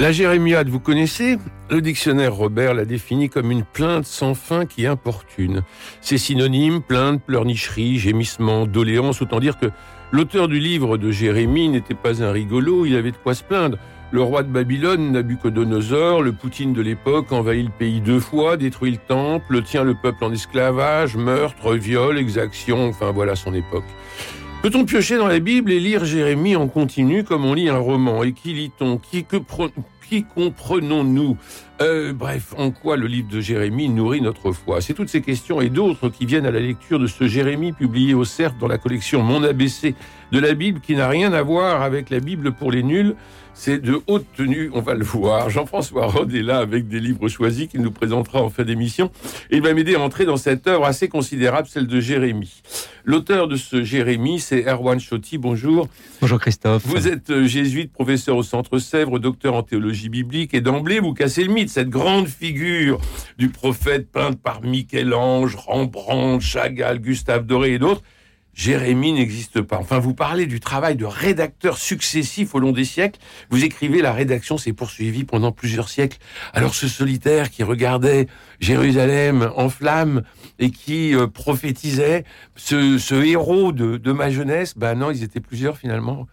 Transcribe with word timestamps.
La 0.00 0.12
jérémiade, 0.12 0.70
vous 0.70 0.80
connaissez? 0.80 1.36
Le 1.68 1.82
dictionnaire 1.82 2.34
Robert 2.34 2.72
la 2.72 2.86
définit 2.86 3.28
comme 3.28 3.50
une 3.50 3.64
plainte 3.64 4.06
sans 4.06 4.34
fin 4.34 4.64
qui 4.64 4.86
importune. 4.86 5.60
C'est 6.00 6.16
synonyme, 6.16 6.80
plainte, 6.80 7.22
pleurnicherie, 7.22 7.98
gémissement, 7.98 8.64
doléance, 8.64 9.20
autant 9.20 9.40
dire 9.40 9.58
que 9.58 9.66
l'auteur 10.10 10.48
du 10.48 10.58
livre 10.58 10.96
de 10.96 11.10
Jérémie 11.10 11.68
n'était 11.68 11.92
pas 11.92 12.24
un 12.24 12.32
rigolo, 12.32 12.86
il 12.86 12.96
avait 12.96 13.10
de 13.10 13.18
quoi 13.18 13.34
se 13.34 13.44
plaindre. 13.44 13.76
Le 14.10 14.22
roi 14.22 14.42
de 14.42 14.48
Babylone, 14.48 15.12
Nabucodonosor, 15.12 16.22
le 16.22 16.32
Poutine 16.32 16.72
de 16.72 16.80
l'époque, 16.80 17.30
envahit 17.30 17.66
le 17.66 17.72
pays 17.78 18.00
deux 18.00 18.20
fois, 18.20 18.56
détruit 18.56 18.92
le 18.92 18.96
temple, 18.96 19.62
tient 19.62 19.84
le 19.84 19.94
peuple 19.94 20.24
en 20.24 20.32
esclavage, 20.32 21.14
meurtre, 21.14 21.74
viol, 21.74 22.16
exaction, 22.16 22.88
enfin 22.88 23.12
voilà 23.12 23.36
son 23.36 23.52
époque. 23.52 23.84
Peut-on 24.62 24.84
piocher 24.84 25.16
dans 25.16 25.26
la 25.26 25.38
Bible 25.38 25.72
et 25.72 25.80
lire 25.80 26.04
Jérémie 26.04 26.54
en 26.54 26.68
continu 26.68 27.24
comme 27.24 27.46
on 27.46 27.54
lit 27.54 27.70
un 27.70 27.78
roman? 27.78 28.22
Et 28.24 28.32
qui 28.32 28.52
lit-on? 28.52 28.98
Qui, 28.98 30.24
comprenons-nous? 30.34 31.38
Euh, 31.80 32.12
Bref, 32.12 32.52
en 32.58 32.70
quoi 32.70 32.98
le 32.98 33.06
livre 33.06 33.28
de 33.30 33.40
Jérémie 33.40 33.88
nourrit 33.88 34.20
notre 34.20 34.52
foi? 34.52 34.82
C'est 34.82 34.92
toutes 34.92 35.08
ces 35.08 35.22
questions 35.22 35.62
et 35.62 35.70
d'autres 35.70 36.10
qui 36.10 36.26
viennent 36.26 36.44
à 36.44 36.50
la 36.50 36.60
lecture 36.60 36.98
de 36.98 37.06
ce 37.06 37.26
Jérémie 37.26 37.72
publié 37.72 38.12
au 38.12 38.26
CERF 38.26 38.58
dans 38.58 38.68
la 38.68 38.76
collection 38.76 39.22
Mon 39.22 39.42
ABC 39.44 39.94
de 40.30 40.38
la 40.38 40.52
Bible 40.52 40.80
qui 40.80 40.94
n'a 40.94 41.08
rien 41.08 41.32
à 41.32 41.40
voir 41.40 41.80
avec 41.80 42.10
la 42.10 42.20
Bible 42.20 42.52
pour 42.52 42.70
les 42.70 42.82
nuls 42.82 43.14
c'est 43.54 43.78
de 43.78 44.00
haute 44.06 44.26
tenue, 44.36 44.70
on 44.72 44.80
va 44.80 44.94
le 44.94 45.04
voir. 45.04 45.50
Jean-François 45.50 46.06
Rod 46.06 46.34
est 46.34 46.42
là 46.42 46.58
avec 46.58 46.88
des 46.88 47.00
livres 47.00 47.28
choisis 47.28 47.68
qu'il 47.68 47.82
nous 47.82 47.90
présentera 47.90 48.42
en 48.42 48.48
fin 48.48 48.64
d'émission. 48.64 49.10
Et 49.50 49.56
il 49.56 49.62
va 49.62 49.74
m'aider 49.74 49.94
à 49.94 50.00
entrer 50.00 50.24
dans 50.24 50.36
cette 50.36 50.66
œuvre 50.66 50.84
assez 50.84 51.08
considérable, 51.08 51.68
celle 51.68 51.86
de 51.86 52.00
Jérémie. 52.00 52.62
L'auteur 53.04 53.48
de 53.48 53.56
ce 53.56 53.82
Jérémie, 53.82 54.40
c'est 54.40 54.66
Erwan 54.66 55.00
Chotti. 55.00 55.38
Bonjour. 55.38 55.88
Bonjour 56.20 56.38
Christophe. 56.38 56.86
Vous 56.86 57.08
êtes 57.08 57.30
euh, 57.30 57.46
jésuite, 57.46 57.92
professeur 57.92 58.36
au 58.36 58.42
Centre 58.42 58.78
Sèvres, 58.78 59.18
docteur 59.18 59.54
en 59.54 59.62
théologie 59.62 60.08
biblique. 60.08 60.54
Et 60.54 60.60
d'emblée, 60.60 61.00
vous 61.00 61.14
cassez 61.14 61.44
le 61.44 61.52
mythe, 61.52 61.70
cette 61.70 61.90
grande 61.90 62.28
figure 62.28 63.00
du 63.38 63.48
prophète 63.48 64.10
peinte 64.10 64.40
par 64.40 64.62
Michel-Ange, 64.62 65.56
Rembrandt, 65.56 66.44
Chagall, 66.44 67.00
Gustave 67.00 67.46
Doré 67.46 67.74
et 67.74 67.78
d'autres 67.78 68.02
Jérémie 68.54 69.12
n'existe 69.12 69.60
pas. 69.62 69.78
Enfin, 69.78 69.98
vous 69.98 70.14
parlez 70.14 70.46
du 70.46 70.60
travail 70.60 70.96
de 70.96 71.04
rédacteur 71.04 71.78
successif 71.78 72.54
au 72.54 72.58
long 72.58 72.72
des 72.72 72.84
siècles. 72.84 73.20
Vous 73.50 73.64
écrivez 73.64 74.02
la 74.02 74.12
rédaction 74.12 74.58
s'est 74.58 74.72
poursuivie 74.72 75.24
pendant 75.24 75.52
plusieurs 75.52 75.88
siècles. 75.88 76.18
Alors 76.52 76.74
ce 76.74 76.88
solitaire 76.88 77.50
qui 77.50 77.62
regardait 77.62 78.26
Jérusalem 78.58 79.50
en 79.56 79.68
flammes 79.68 80.22
et 80.58 80.70
qui 80.70 81.14
euh, 81.14 81.26
prophétisait, 81.26 82.24
ce, 82.56 83.24
héros 83.24 83.72
de, 83.72 84.12
ma 84.12 84.30
jeunesse, 84.30 84.76
ben 84.76 84.94
non, 84.94 85.10
ils 85.10 85.22
étaient 85.22 85.40
plusieurs 85.40 85.78
finalement. 85.78 86.26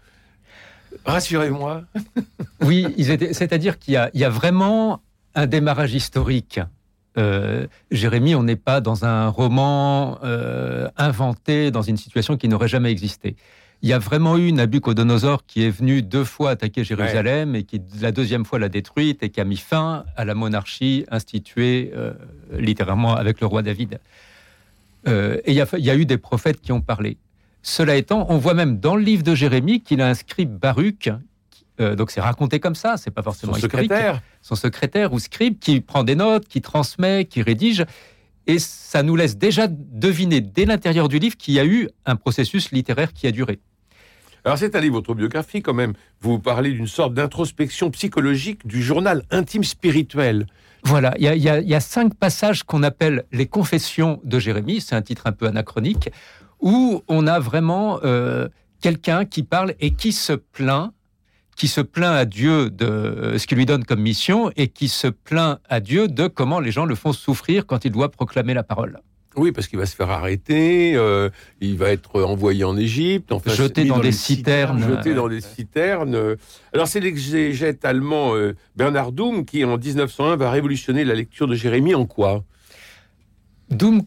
Rassurez-moi. 1.06 1.84
oui, 2.62 2.88
c'est-à-dire 3.32 3.78
qu'il 3.78 3.94
y, 4.14 4.24
a 4.24 4.30
vraiment 4.30 5.02
un 5.36 5.46
démarrage 5.46 5.94
historique 5.94 6.60
euh, 7.18 7.68
Jérémie, 7.92 8.36
on 8.36 8.44
n'est 8.44 8.56
pas 8.56 8.82
dans 8.82 9.06
un 9.06 9.28
roman 9.28 10.20
euh, 10.24 10.90
inventé 10.98 11.72
dans 11.72 11.82
une 11.82 11.98
situation 11.98 12.38
qui 12.38 12.48
n'aurait 12.48 12.68
jamais 12.68 12.92
existé. 12.92 13.36
Il 13.84 13.90
y 13.90 13.94
a 13.94 14.00
vraiment 14.00 14.38
eu 14.38 14.52
Nabucodonosor 14.52 15.46
qui 15.46 15.64
est 15.64 15.70
venu 15.70 16.02
deux 16.02 16.24
fois 16.24 16.52
attaquer 16.52 16.84
Jérusalem 16.84 17.56
et 17.56 17.64
qui 17.64 17.82
la 18.02 18.12
deuxième 18.12 18.44
fois 18.44 18.58
l'a 18.58 18.70
détruite 18.70 19.22
et 19.22 19.30
qui 19.30 19.40
a 19.40 19.44
mis 19.44 19.58
fin 19.58 20.06
à 20.16 20.26
la 20.26 20.34
monarchie 20.34 21.06
instituée 21.12 21.92
euh, 21.96 22.14
littéralement 22.58 23.16
avec 23.16 23.40
le 23.40 23.46
roi 23.46 23.62
David. 23.62 24.00
et 25.06 25.42
il 25.46 25.54
y, 25.54 25.58
y, 25.58 25.90
a, 25.92 25.96
eu 25.96 26.06
des 26.06 26.18
prophètes 26.18 26.60
qui 26.60 26.72
ont 26.72 26.82
parlé. 26.82 27.18
Cela 27.62 27.96
étant, 27.98 28.26
on 28.30 28.38
voit 28.38 28.56
même 28.56 28.80
dans 28.80 28.96
le 28.96 29.04
livre 29.04 29.24
de 29.24 29.36
Jérémie 29.36 29.82
qu'il 29.82 30.02
a 30.02 30.08
inscrit 30.08 30.46
Baruch, 30.46 31.10
euh, 31.80 31.96
donc 31.96 32.12
c'est 32.12 32.22
raconté 32.22 32.60
comme 32.60 32.76
ça, 32.76 32.98
c'est 32.98 33.12
pas 33.12 33.24
forcément 33.24 33.54
son 33.54 33.62
secrétaire, 33.62 34.22
son 34.42 34.56
secrétaire 34.56 35.14
ou 35.14 35.20
scribe 35.20 35.60
qui 35.60 35.82
prend 35.82 36.04
des 36.04 36.16
notes, 36.16 36.48
qui 36.48 36.62
transmet, 36.62 37.26
qui 37.26 37.42
rédige, 37.42 37.86
et 38.48 38.60
ça 38.60 39.04
nous 39.04 39.16
laisse 39.16 39.38
déjà 39.38 39.68
deviner 39.68 40.42
dès 40.42 40.66
l'intérieur 40.66 41.10
du 41.10 41.20
livre 41.20 41.38
qu'il 41.38 41.54
y 41.54 41.60
a 41.60 41.66
eu 41.66 41.90
un 42.06 42.16
processus 42.16 42.72
littéraire 42.72 43.14
qui 43.14 43.28
a 43.28 43.32
duré. 43.32 43.60
Alors 44.46 44.58
c'est 44.58 44.76
un 44.76 44.80
livre 44.80 44.96
autobiographique 44.96 45.66
quand 45.66 45.74
même. 45.74 45.94
Vous 46.22 46.40
parlez 46.40 46.72
d'une 46.72 46.88
sorte 46.88 47.14
d'introspection 47.14 47.92
psychologique 47.92 48.66
du 48.66 48.82
journal 48.82 49.24
intime 49.30 49.66
spirituel. 49.66 50.48
Voilà, 50.84 51.14
il 51.18 51.26
y, 51.26 51.74
a 51.76 51.80
cinq 51.82 52.14
passages 52.14 52.64
qu'on 52.64 52.82
appelle 52.82 53.26
les 53.34 53.46
confessions 53.46 54.22
de 54.24 54.40
Jérémie, 54.40 54.80
c'est 54.80 54.96
un 54.96 55.02
titre 55.02 55.24
un 55.26 55.34
peu 55.34 55.48
anachronique, 55.48 56.10
où 56.62 57.04
on 57.10 57.28
a 57.28 57.40
vraiment 57.40 58.00
euh, 58.04 58.48
quelqu'un 58.80 59.26
qui 59.26 59.44
parle 59.44 59.74
et 59.82 59.92
qui 59.92 60.14
se 60.14 60.32
plaint 60.32 60.94
qui 61.58 61.68
se 61.68 61.82
plaint 61.82 62.16
à 62.16 62.26
Dieu 62.26 62.70
de 62.70 62.86
euh, 62.86 63.38
ce 63.38 63.48
qu'il 63.48 63.58
lui 63.58 63.66
donne 63.66 63.84
comme 63.84 64.00
mission 64.00 64.52
et 64.56 64.68
qui 64.68 64.88
se 64.88 65.08
plaint 65.08 65.60
à 65.68 65.80
Dieu 65.80 66.08
de 66.08 66.28
comment 66.28 66.60
les 66.60 66.72
gens 66.72 66.86
le 66.86 66.96
font 66.96 67.12
souffrir 67.12 67.66
quand 67.66 67.84
il 67.84 67.92
doit 67.92 68.10
proclamer 68.10 68.54
la 68.54 68.64
parole. 68.64 69.02
Oui, 69.36 69.52
parce 69.52 69.68
qu'il 69.68 69.78
va 69.78 69.86
se 69.86 69.96
faire 69.96 70.10
arrêter, 70.10 70.96
euh, 70.96 71.30
il 71.60 71.78
va 71.78 71.90
être 71.90 72.24
envoyé 72.24 72.64
en 72.64 72.78
Égypte, 72.78 73.32
enfin, 73.32 73.54
jeté 73.54 73.86
dans, 73.86 74.00
des 74.00 74.12
citernes. 74.12 74.82
Jeté 74.82 75.14
dans 75.14 75.28
des 75.28 75.42
citernes. 75.42 76.38
Alors 76.74 76.88
c'est 76.88 77.00
l'exégète 77.00 77.86
allemand 77.86 78.36
euh, 78.36 78.56
Bernard 78.76 79.12
Doum 79.12 79.46
qui, 79.46 79.64
en 79.64 79.78
1901, 79.78 80.38
va 80.38 80.50
révolutionner 80.50 81.04
la 81.06 81.14
lecture 81.14 81.48
de 81.48 81.56
Jérémie 81.56 81.94
en 81.94 82.06
quoi? 82.06 82.44
Doum 83.70 84.04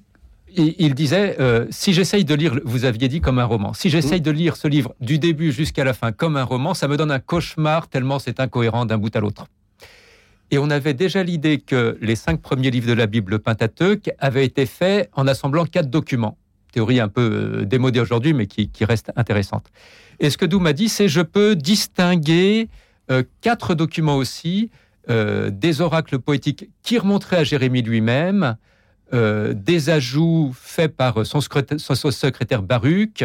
il 0.57 0.95
disait, 0.95 1.37
euh, 1.41 1.67
si 1.71 1.93
j'essaye 1.93 2.25
de 2.25 2.35
lire, 2.35 2.59
vous 2.65 2.85
aviez 2.85 3.09
dit 3.09 3.21
comme 3.21 3.39
un 3.39 3.45
roman, 3.45 3.75
si 3.75 3.91
j'essaye 3.91 4.21
de 4.21 4.31
lire 4.31 4.57
ce 4.57 4.69
livre 4.69 4.95
du 5.01 5.19
début 5.19 5.53
jusqu'à 5.53 5.85
la 5.85 5.93
fin 5.93 6.13
comme 6.13 6.37
un 6.37 6.45
roman, 6.45 6.75
ça 6.75 6.89
me 6.89 6.97
donne 6.97 7.11
un 7.11 7.19
cauchemar 7.19 7.89
tellement 7.89 8.19
c'est 8.19 8.41
incohérent 8.41 8.87
d'un 8.87 8.99
bout 8.99 9.15
à 9.15 9.21
l'autre. 9.21 9.47
Et 10.51 10.59
on 10.59 10.69
avait 10.71 10.95
déjà 10.95 11.23
l'idée 11.23 11.59
que 11.59 11.97
les 12.01 12.17
cinq 12.17 12.41
premiers 12.41 12.71
livres 12.71 12.89
de 12.89 12.93
la 12.93 13.07
Bible, 13.07 13.33
le 13.33 13.39
Pentateuque, 13.39 14.11
avaient 14.19 14.45
été 14.45 14.67
faits 14.67 15.09
en 15.13 15.27
assemblant 15.27 15.65
quatre 15.65 15.91
documents. 15.91 16.37
Théorie 16.73 17.01
un 17.01 17.09
peu 17.09 17.61
euh, 17.61 17.65
démodée 17.65 18.01
aujourd'hui, 18.01 18.33
mais 18.33 18.47
qui, 18.47 18.85
reste 18.85 19.13
intéressante. 19.17 19.67
Et 20.19 20.31
ce 20.31 20.37
que 20.37 20.47
Doum 20.47 20.67
a 20.67 20.73
dit, 20.73 20.89
c'est 20.89 21.09
je 21.09 21.21
peux 21.21 21.55
distinguer 21.55 22.69
euh, 23.11 23.23
quatre 23.41 23.75
documents 23.75 24.17
aussi, 24.17 24.71
des 25.09 25.81
oracles 25.81 26.21
poétiques 26.21 26.69
qui 26.85 26.97
remonteraient 26.97 27.39
à 27.39 27.43
Jérémie 27.43 27.83
lui-même, 27.83 28.57
euh, 29.13 29.53
des 29.55 29.91
ajouts 29.91 30.53
faits 30.55 30.97
par 30.97 31.27
son 31.27 31.41
secrétaire, 31.41 32.63
Baruch, 32.63 33.25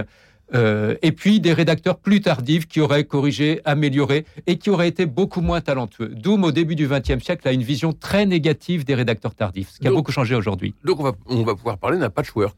euh, 0.53 0.96
et 1.01 1.12
puis 1.12 1.40
des 1.40 1.53
rédacteurs 1.53 1.97
plus 1.97 2.22
tardifs 2.22 2.68
qui 2.68 2.79
auraient 2.79 3.06
corrigé, 3.06 3.62
amélioré 3.66 4.25
et 4.46 4.57
qui 4.57 4.69
auraient 4.69 4.88
été 4.88 5.06
beaucoup 5.06 5.41
moins 5.41 5.62
talentueux. 5.62 6.09
Doom, 6.09 6.44
au 6.44 6.51
début 6.51 6.75
du 6.75 6.88
XXe 6.88 7.23
siècle, 7.23 7.47
a 7.47 7.51
une 7.51 7.63
vision 7.63 7.94
très 7.94 8.25
négative 8.25 8.85
des 8.85 8.94
rédacteurs 8.94 9.34
tardifs, 9.34 9.72
ce 9.72 9.79
qui 9.79 9.88
a 9.88 9.91
beaucoup 9.91 10.12
changé 10.12 10.35
aujourd'hui. 10.35 10.75
Donc 10.84 11.00
on 11.00 11.03
va, 11.03 11.13
on 11.25 11.44
va 11.44 11.56
pouvoir 11.56 11.78
parler 11.78 11.97
d'un 11.97 12.12
patchwork. 12.12 12.57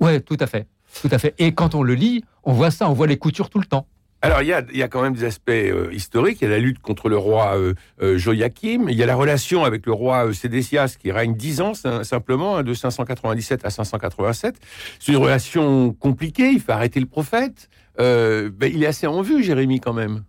Oui, 0.00 0.20
tout 0.22 0.36
à 0.38 0.46
fait. 0.46 0.66
Tout 1.02 1.08
à 1.10 1.18
fait. 1.18 1.34
Et 1.38 1.52
quand 1.52 1.74
on 1.74 1.82
le 1.82 1.94
lit, 1.94 2.24
on 2.44 2.52
voit 2.52 2.70
ça, 2.70 2.88
on 2.88 2.92
voit 2.92 3.08
les 3.08 3.16
coutures 3.16 3.50
tout 3.50 3.58
le 3.58 3.66
temps. 3.66 3.86
Alors, 4.24 4.40
il 4.40 4.48
y 4.48 4.82
a, 4.82 4.88
quand 4.88 5.02
même 5.02 5.12
des 5.12 5.24
aspects 5.24 5.50
euh, 5.50 5.92
historiques. 5.92 6.38
Il 6.40 6.44
y 6.44 6.46
a 6.46 6.50
la 6.50 6.58
lutte 6.58 6.78
contre 6.78 7.10
le 7.10 7.18
roi 7.18 7.58
euh, 7.58 7.74
euh, 8.00 8.16
Joachim. 8.16 8.86
Il 8.88 8.96
y 8.96 9.02
a 9.02 9.06
la 9.06 9.16
relation 9.16 9.64
avec 9.64 9.84
le 9.84 9.92
roi 9.92 10.32
Sédécias 10.32 10.96
qui 10.98 11.12
règne 11.12 11.34
dix 11.34 11.60
ans 11.60 11.74
simplement, 11.74 12.56
hein, 12.56 12.62
de 12.62 12.72
597 12.72 13.66
à 13.66 13.70
587. 13.70 14.56
C'est 14.98 15.12
une 15.12 15.18
relation 15.18 15.92
compliquée. 15.92 16.48
Il 16.52 16.60
faut 16.60 16.72
arrêter 16.72 17.00
le 17.00 17.06
prophète. 17.06 17.68
Ben, 17.98 18.50
il 18.62 18.82
est 18.82 18.86
assez 18.86 19.06
en 19.06 19.20
vue, 19.20 19.44
Jérémie, 19.44 19.80
quand 19.80 19.92
même. 19.92 20.24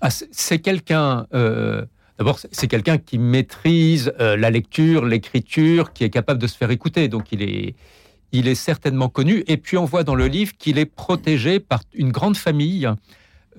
Ah, 0.00 0.08
c'est 0.10 0.58
quelqu'un. 0.58 1.28
D'abord, 2.18 2.40
c'est 2.50 2.66
quelqu'un 2.66 2.98
qui 2.98 3.18
maîtrise 3.18 4.12
la 4.18 4.50
lecture, 4.50 5.04
l'écriture, 5.04 5.92
qui 5.92 6.02
est 6.02 6.10
capable 6.10 6.40
de 6.40 6.48
se 6.48 6.56
faire 6.56 6.72
écouter. 6.72 7.06
Donc, 7.06 7.30
il 7.30 7.42
est 7.42 7.76
il 8.32 8.48
est 8.48 8.54
certainement 8.54 9.08
connu. 9.08 9.44
Et 9.46 9.56
puis 9.56 9.76
on 9.76 9.84
voit 9.84 10.04
dans 10.04 10.14
le 10.14 10.26
livre 10.26 10.52
qu'il 10.58 10.78
est 10.78 10.86
protégé 10.86 11.60
par 11.60 11.82
une 11.94 12.10
grande 12.10 12.36
famille. 12.36 12.88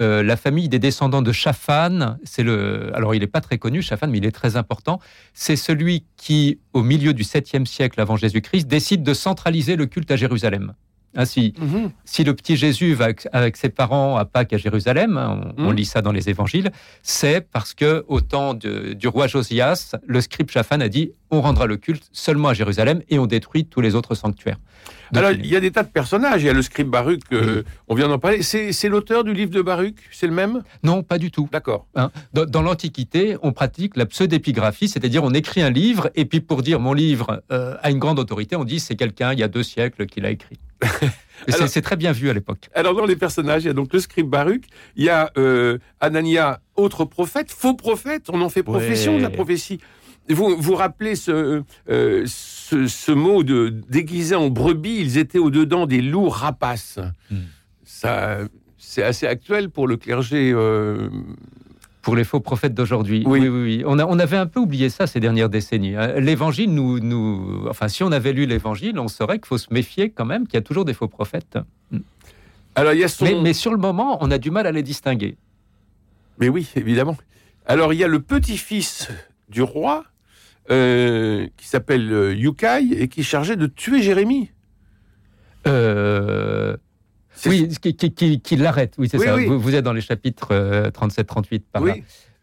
Euh, 0.01 0.23
la 0.23 0.35
famille 0.35 0.69
des 0.69 0.79
descendants 0.79 1.21
de 1.21 1.31
Shaphan, 1.31 2.17
c'est 2.23 2.41
le, 2.41 2.91
alors 2.95 3.13
il 3.13 3.19
n'est 3.21 3.27
pas 3.27 3.41
très 3.41 3.59
connu, 3.59 3.83
Shaphan, 3.83 4.07
mais 4.07 4.17
il 4.17 4.25
est 4.25 4.31
très 4.31 4.57
important. 4.57 4.99
C'est 5.33 5.55
celui 5.55 6.05
qui, 6.17 6.59
au 6.73 6.81
milieu 6.81 7.13
du 7.13 7.23
7e 7.23 7.65
siècle 7.65 8.01
avant 8.01 8.17
Jésus-Christ, 8.17 8.65
décide 8.65 9.03
de 9.03 9.13
centraliser 9.13 9.75
le 9.75 9.85
culte 9.85 10.09
à 10.09 10.15
Jérusalem. 10.15 10.73
Ainsi, 11.15 11.53
si 12.05 12.23
le 12.23 12.33
petit 12.33 12.55
Jésus 12.55 12.93
va 12.93 13.09
avec, 13.31 13.57
ses 13.57 13.69
parents 13.69 14.17
à 14.17 14.25
Pâques 14.25 14.53
à 14.53 14.57
Jérusalem, 14.57 15.17
hein, 15.17 15.53
on, 15.57 15.71
lit 15.71 15.85
ça 15.85 16.01
dans 16.01 16.11
les 16.11 16.29
évangiles, 16.29 16.71
c'est 17.03 17.41
parce 17.41 17.73
que 17.73 18.03
au 18.07 18.21
temps 18.21 18.53
du 18.53 19.07
roi 19.07 19.27
Josias, 19.27 19.95
le 20.05 20.21
scribe 20.21 20.49
Shaphan 20.49 20.79
a 20.79 20.89
dit 20.89 21.11
on 21.33 21.41
rendra 21.41 21.65
le 21.65 21.77
culte 21.77 22.09
seulement 22.11 22.49
à 22.49 22.53
Jérusalem 22.53 23.01
et 23.09 23.17
on 23.17 23.25
détruit 23.25 23.65
tous 23.65 23.81
les 23.81 23.95
autres 23.95 24.13
sanctuaires. 24.15 24.57
Alors, 25.15 25.31
il 25.31 25.45
y 25.45 25.55
a 25.55 25.59
des 25.59 25.71
tas 25.71 25.83
de 25.83 25.89
personnages. 25.89 26.41
Il 26.43 26.45
y 26.45 26.49
a 26.49 26.53
le 26.53 26.61
scribe 26.61 26.89
Baruch, 26.89 27.21
euh, 27.31 27.63
on 27.87 27.95
vient 27.95 28.07
d'en 28.07 28.19
parler. 28.19 28.41
C'est 28.41 28.89
l'auteur 28.89 29.23
du 29.23 29.33
livre 29.33 29.51
de 29.51 29.61
Baruch? 29.61 29.97
C'est 30.11 30.27
le 30.27 30.33
même? 30.33 30.63
Non, 30.83 31.03
pas 31.03 31.17
du 31.17 31.31
tout. 31.31 31.47
D'accord. 31.51 31.85
Hein, 31.95 32.11
dans, 32.33 32.61
l'Antiquité, 32.61 33.37
on 33.41 33.51
pratique 33.51 33.95
la 33.95 34.05
pseudépigraphie, 34.05 34.87
c'est-à-dire 34.87 35.23
on 35.23 35.33
écrit 35.33 35.61
un 35.61 35.69
livre, 35.69 36.09
et 36.15 36.25
puis 36.25 36.39
pour 36.39 36.61
dire 36.61 36.79
mon 36.79 36.93
livre 36.93 37.43
euh, 37.51 37.75
a 37.81 37.91
une 37.91 37.99
grande 37.99 38.19
autorité, 38.19 38.55
on 38.55 38.63
dit 38.63 38.79
c'est 38.79 38.95
quelqu'un, 38.95 39.33
il 39.33 39.39
y 39.39 39.43
a 39.43 39.47
deux 39.47 39.63
siècles, 39.63 40.05
qui 40.05 40.21
l'a 40.21 40.31
écrit. 40.31 40.59
C'est 41.47 41.81
très 41.81 41.95
bien 41.95 42.11
vu 42.11 42.29
à 42.29 42.33
l'époque. 42.33 42.69
Alors, 42.73 42.95
dans 42.95 43.05
les 43.05 43.15
personnages, 43.15 43.63
il 43.63 43.67
y 43.67 43.69
a 43.69 43.73
donc 43.73 43.93
le 43.93 43.99
scribe 43.99 44.27
Baruch, 44.27 44.65
il 44.95 45.05
y 45.05 45.09
a 45.09 45.31
euh, 45.37 45.77
Anania, 45.99 46.61
autre 46.75 47.05
prophète, 47.05 47.51
faux 47.51 47.73
prophète, 47.73 48.29
on 48.29 48.41
en 48.41 48.49
fait 48.49 48.63
profession 48.63 49.17
de 49.17 49.21
la 49.21 49.29
prophétie. 49.29 49.79
Vous 50.29 50.55
vous 50.57 50.75
rappelez 50.75 51.15
ce, 51.15 51.63
euh, 51.89 52.23
ce, 52.25 53.11
mot 53.11 53.43
de 53.43 53.69
déguisé 53.89 54.35
en 54.35 54.49
brebis, 54.49 54.97
ils 54.99 55.17
étaient 55.17 55.39
au-dedans 55.39 55.85
des 55.85 56.01
loups 56.01 56.29
rapaces. 56.29 56.99
Hmm. 57.29 57.39
Ça, 57.83 58.39
c'est 58.77 59.03
assez 59.03 59.27
actuel 59.27 59.69
pour 59.69 59.87
le 59.87 59.97
clergé. 59.97 60.51
Euh, 60.53 61.09
pour 62.03 62.17
les 62.17 62.25
faux 62.25 62.41
prophètes 62.41 62.75
d'aujourd'hui. 62.75 63.23
Oui. 63.25 63.39
oui, 63.39 63.47
oui, 63.47 63.83
On, 63.87 63.97
a, 63.97 64.05
on, 64.05 64.19
avait 64.19 64.37
un 64.37 64.45
peu 64.45 64.59
oublié 64.59 64.89
ça 64.89 65.07
ces 65.07 65.21
dernières 65.21 65.49
décennies. 65.49 65.95
Hein. 65.95 66.19
L'évangile, 66.19 66.71
nous, 66.71 66.99
nous, 66.99 67.65
enfin, 67.69 67.87
si 67.87 68.03
on 68.03 68.11
avait 68.11 68.33
lu 68.33 68.45
l'évangile, 68.45 68.99
on 68.99 69.07
saurait 69.07 69.39
qu'il 69.39 69.47
faut 69.47 69.57
se 69.57 69.73
méfier 69.73 70.09
quand 70.09 70.25
même, 70.25 70.45
qu'il 70.45 70.55
y 70.55 70.57
a 70.57 70.61
toujours 70.61 70.83
des 70.83 70.93
faux 70.93 71.07
prophètes. 71.07 71.57
Hmm. 71.91 71.99
Alors, 72.75 72.93
il 72.93 72.99
y 72.99 73.05
a 73.05 73.17
mais, 73.21 73.35
mais, 73.41 73.53
sur 73.53 73.71
le 73.71 73.77
moment, 73.77 74.17
on 74.21 74.31
a 74.31 74.37
du 74.37 74.51
mal 74.51 74.67
à 74.67 74.71
les 74.73 74.83
distinguer. 74.83 75.37
Mais 76.39 76.49
oui, 76.49 76.69
évidemment. 76.75 77.15
Alors, 77.65 77.93
il 77.93 77.99
y 77.99 78.03
a 78.03 78.07
le 78.07 78.19
petit-fils 78.19 79.09
du 79.47 79.61
roi 79.61 80.03
euh, 80.71 81.47
qui 81.55 81.67
s'appelle 81.67 82.11
euh, 82.11 82.35
Yukai 82.35 82.89
et 82.91 83.07
qui 83.07 83.21
est 83.21 83.23
chargé 83.23 83.55
de 83.55 83.65
tuer 83.65 84.01
Jérémie. 84.01 84.51
Euh... 85.67 86.75
Oui, 87.45 87.67
qui, 88.43 88.55
l'arrête. 88.55 88.95
Oui, 88.97 89.07
c'est 89.09 89.19
ça. 89.19 89.35
Vous, 89.35 89.75
êtes 89.75 89.83
dans 89.83 89.93
les 89.93 90.01
chapitres 90.01 90.53
37-38 90.89 91.53
euh, 91.53 91.59
par 91.71 91.81
oui. 91.81 91.89
là. 91.89 91.95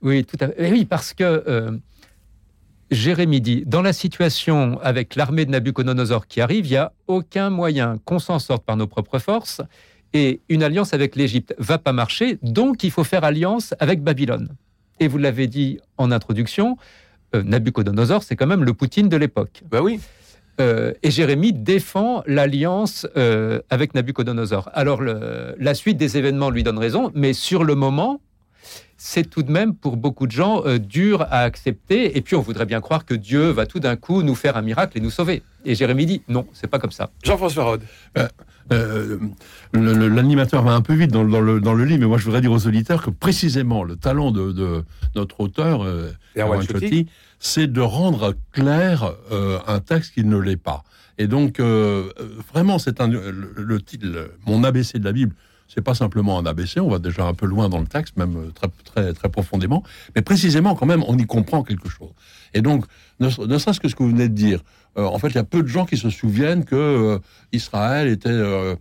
Oui, 0.02 0.24
tout 0.24 0.36
à 0.40 0.48
fait. 0.48 0.70
Oui, 0.70 0.84
parce 0.84 1.12
que 1.14 1.80
Jérémie 2.90 3.40
dit 3.40 3.62
dans 3.66 3.82
la 3.82 3.92
situation 3.92 4.80
avec 4.82 5.14
l'armée 5.14 5.44
de 5.44 5.50
Nabucodonosor 5.52 6.26
qui 6.26 6.40
arrive, 6.40 6.66
il 6.66 6.70
n'y 6.70 6.76
a 6.76 6.92
aucun 7.06 7.48
moyen 7.48 7.98
qu'on 8.04 8.18
s'en 8.18 8.38
sorte 8.38 8.64
par 8.64 8.76
nos 8.76 8.88
propres 8.88 9.20
forces 9.20 9.62
et 10.12 10.40
une 10.48 10.62
alliance 10.64 10.92
avec 10.92 11.14
l'Égypte 11.14 11.54
va 11.58 11.78
pas 11.78 11.92
marcher, 11.92 12.38
donc 12.42 12.82
il 12.82 12.90
faut 12.90 13.04
faire 13.04 13.22
alliance 13.22 13.74
avec 13.78 14.02
Babylone. 14.02 14.48
Et 14.98 15.06
vous 15.06 15.18
l'avez 15.18 15.46
dit 15.46 15.78
en 15.98 16.10
introduction, 16.10 16.76
euh, 17.34 17.44
Nabucodonosor, 17.44 18.24
c'est 18.24 18.34
quand 18.34 18.48
même 18.48 18.64
le 18.64 18.74
Poutine 18.74 19.08
de 19.08 19.16
l'époque. 19.16 19.62
Ben 19.70 19.80
oui. 19.80 20.00
Euh, 20.60 20.92
et 21.02 21.10
Jérémie 21.10 21.52
défend 21.52 22.22
l'alliance 22.26 23.06
euh, 23.16 23.60
avec 23.70 23.94
Nabucodonosor. 23.94 24.70
Alors 24.72 25.02
la 25.02 25.74
suite 25.74 25.96
des 25.96 26.18
événements 26.18 26.50
lui 26.50 26.62
donne 26.62 26.78
raison, 26.78 27.10
mais 27.14 27.32
sur 27.32 27.64
le 27.64 27.74
moment, 27.74 28.20
c'est 28.96 29.28
tout 29.28 29.42
de 29.42 29.50
même 29.50 29.74
pour 29.74 29.96
beaucoup 29.96 30.26
de 30.26 30.32
gens 30.32 30.62
dur 30.78 31.22
à 31.22 31.40
accepter. 31.40 32.18
Et 32.18 32.20
puis 32.20 32.36
on 32.36 32.42
voudrait 32.42 32.66
bien 32.66 32.82
croire 32.82 33.06
que 33.06 33.14
Dieu 33.14 33.48
va 33.50 33.64
tout 33.64 33.80
d'un 33.80 33.96
coup 33.96 34.22
nous 34.22 34.34
faire 34.34 34.58
un 34.58 34.62
miracle 34.62 34.98
et 34.98 35.00
nous 35.00 35.10
sauver. 35.10 35.42
Et 35.64 35.74
Jérémie 35.74 36.04
dit 36.04 36.22
non, 36.28 36.46
c'est 36.52 36.66
pas 36.66 36.78
comme 36.78 36.92
ça. 36.92 37.10
Jean-François 37.22 37.64
Rode. 37.64 37.82
L'animateur 39.72 40.62
va 40.62 40.72
un 40.72 40.82
peu 40.82 40.92
vite 40.94 41.10
dans, 41.10 41.24
le, 41.24 41.60
dans, 41.60 41.72
le, 41.72 41.84
livre, 41.84 42.00
mais 42.00 42.06
moi 42.06 42.18
je 42.18 42.24
voudrais 42.24 42.42
dire 42.42 42.52
aux 42.52 42.66
auditeurs 42.66 43.02
que 43.02 43.10
précisément 43.10 43.82
le 43.82 43.96
talent 43.96 44.30
de, 44.30 44.84
notre 45.14 45.40
auteur, 45.40 45.86
Erwan 46.36 46.62
c'est 47.40 47.72
de 47.72 47.80
rendre 47.80 48.34
clair 48.52 49.14
euh, 49.32 49.58
un 49.66 49.80
texte 49.80 50.14
qui 50.14 50.24
ne 50.24 50.36
l'est 50.36 50.58
pas. 50.58 50.84
Et 51.18 51.26
donc, 51.26 51.58
euh, 51.58 52.12
vraiment, 52.52 52.78
c'est 52.78 53.00
un 53.00 53.08
le, 53.08 53.80
titre, 53.80 54.30
mon 54.46 54.62
ABC 54.62 54.98
de 54.98 55.04
la 55.04 55.12
Bible. 55.12 55.34
C'est 55.66 55.80
pas 55.80 55.94
simplement 55.94 56.38
un 56.38 56.46
ABC, 56.46 56.80
on 56.80 56.88
va 56.88 56.98
déjà 56.98 57.24
un 57.24 57.34
peu 57.34 57.46
loin 57.46 57.68
dans 57.68 57.78
le 57.78 57.86
texte, 57.86 58.16
même 58.16 58.36
euh, 58.36 58.50
très, 58.50 58.68
très, 58.84 59.12
très 59.14 59.28
profondément, 59.28 59.82
mais 60.14 60.22
précisément, 60.22 60.74
quand 60.74 60.86
même, 60.86 61.02
on 61.06 61.16
y 61.16 61.26
comprend 61.26 61.62
quelque 61.62 61.88
chose. 61.88 62.10
Et 62.54 62.60
donc, 62.60 62.84
ne, 63.20 63.30
serait-ce 63.30 63.80
que 63.80 63.88
ce 63.88 63.94
que 63.94 64.02
vous 64.02 64.10
venez 64.10 64.28
de 64.28 64.34
dire, 64.34 64.60
en 64.96 65.18
fait, 65.18 65.28
il 65.28 65.36
y 65.36 65.38
a 65.38 65.44
peu 65.44 65.62
de 65.62 65.68
gens 65.68 65.86
qui 65.86 65.96
se 65.96 66.10
souviennent 66.10 66.64
que 66.64 67.20
Israël 67.52 68.08
était 68.08 68.76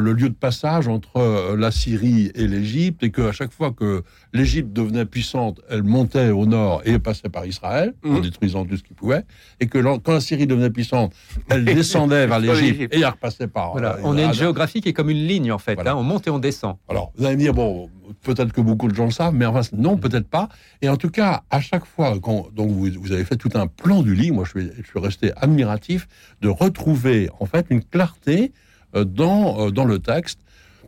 le 0.00 0.12
lieu 0.12 0.28
de 0.28 0.34
passage 0.34 0.88
entre 0.88 1.16
euh, 1.16 1.56
la 1.56 1.70
Syrie 1.70 2.30
et 2.34 2.46
l'Égypte, 2.46 3.02
et 3.02 3.10
qu'à 3.10 3.32
chaque 3.32 3.52
fois 3.52 3.72
que 3.72 4.02
l'Égypte 4.32 4.72
devenait 4.72 5.04
puissante, 5.04 5.60
elle 5.68 5.82
montait 5.82 6.30
au 6.30 6.46
nord 6.46 6.82
et 6.84 6.98
passait 6.98 7.28
par 7.28 7.46
Israël, 7.46 7.94
en 8.04 8.08
mmh. 8.08 8.20
détruisant 8.20 8.64
tout 8.64 8.76
ce 8.76 8.82
qu'il 8.82 8.96
pouvait, 8.96 9.24
et 9.60 9.66
que 9.66 9.78
quand 9.78 10.12
la 10.12 10.20
Syrie 10.20 10.46
devenait 10.46 10.70
puissante, 10.70 11.12
elle 11.48 11.64
descendait 11.80 12.26
vers 12.26 12.38
l'Égypte 12.38 12.94
et 12.94 12.98
elle 12.98 13.06
repassait 13.06 13.48
par. 13.48 13.72
Voilà. 13.72 13.98
on 14.02 14.16
est 14.16 14.24
une 14.24 14.34
géographie 14.34 14.80
qui 14.80 14.90
est 14.90 14.92
comme 14.92 15.10
une 15.10 15.26
ligne, 15.26 15.52
en 15.52 15.58
fait. 15.58 15.78
Hein. 15.78 15.94
on 15.96 16.02
monte 16.02 16.26
et 16.26 16.30
on 16.30 16.38
descend. 16.38 16.76
Alors, 16.88 17.12
vous 17.16 17.24
allez 17.24 17.36
me 17.36 17.40
dire, 17.40 17.54
bon, 17.54 17.90
peut-être 18.22 18.52
que 18.52 18.60
beaucoup 18.60 18.88
de 18.88 18.94
gens 18.94 19.06
le 19.06 19.10
savent, 19.10 19.34
mais 19.34 19.46
enfin, 19.46 19.62
non, 19.76 19.96
mmh. 19.96 20.00
peut-être 20.00 20.28
pas. 20.28 20.48
Et 20.82 20.88
en 20.88 20.96
tout 20.96 21.10
cas, 21.10 21.42
à 21.50 21.60
chaque 21.60 21.84
fois, 21.84 22.18
quand 22.20 22.48
donc 22.54 22.70
vous, 22.70 22.88
vous 23.00 23.12
avez 23.12 23.24
fait 23.24 23.36
tout 23.36 23.50
un 23.54 23.66
plan 23.66 24.02
du 24.02 24.14
lit, 24.14 24.30
moi 24.30 24.44
je 24.44 24.58
suis, 24.58 24.70
je 24.82 24.86
suis 24.86 24.98
resté 24.98 25.32
admiratif 25.36 26.08
de 26.40 26.48
retrouver, 26.48 27.28
en 27.40 27.46
fait, 27.46 27.66
une 27.70 27.82
clarté 27.82 28.52
euh, 28.54 28.65
dans, 28.94 29.66
euh, 29.66 29.70
dans 29.70 29.84
le 29.84 29.98
texte, 29.98 30.40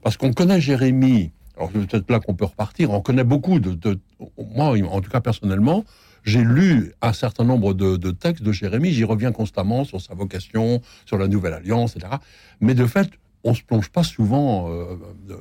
parce 0.02 0.16
qu'on 0.16 0.32
connaît 0.32 0.60
Jérémie, 0.60 1.32
alors 1.56 1.70
c'est 1.72 1.86
peut-être 1.86 2.10
là 2.10 2.20
qu'on 2.20 2.34
peut 2.34 2.44
repartir, 2.44 2.90
on 2.90 3.00
connaît 3.00 3.24
beaucoup 3.24 3.58
de, 3.58 3.98
Moi, 4.38 4.76
en 4.90 5.00
tout 5.00 5.10
cas 5.10 5.20
personnellement, 5.20 5.84
j'ai 6.24 6.42
lu 6.42 6.92
un 7.02 7.12
certain 7.12 7.44
nombre 7.44 7.74
de, 7.74 8.10
textes 8.10 8.42
de 8.42 8.52
Jérémie, 8.52 8.92
j'y 8.92 9.04
reviens 9.04 9.32
constamment 9.32 9.84
sur 9.84 10.00
sa 10.00 10.14
vocation, 10.14 10.80
sur 11.06 11.18
la 11.18 11.28
Nouvelle 11.28 11.54
Alliance, 11.54 11.96
etc. 11.96 12.14
Mais 12.60 12.74
de 12.74 12.86
fait, 12.86 13.08
on 13.44 13.54
se 13.54 13.62
plonge 13.62 13.88
pas 13.88 14.02
souvent 14.02 14.68
euh, 14.68 14.96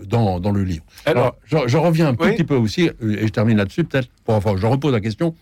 dans, 0.05 0.39
dans, 0.39 0.51
le 0.51 0.63
livre. 0.63 0.85
Alors, 1.05 1.35
je, 1.45 1.77
reviens 1.77 2.07
un 2.07 2.13
petit 2.13 2.43
peu 2.43 2.55
aussi, 2.55 2.83
et 2.83 2.91
je 3.01 3.27
termine 3.27 3.57
là-dessus, 3.57 3.83
peut-être, 3.83 4.09
pour, 4.23 4.35
enfin, 4.35 4.55
je 4.55 4.65
repose 4.65 4.93
la 4.93 5.01
question. 5.01 5.35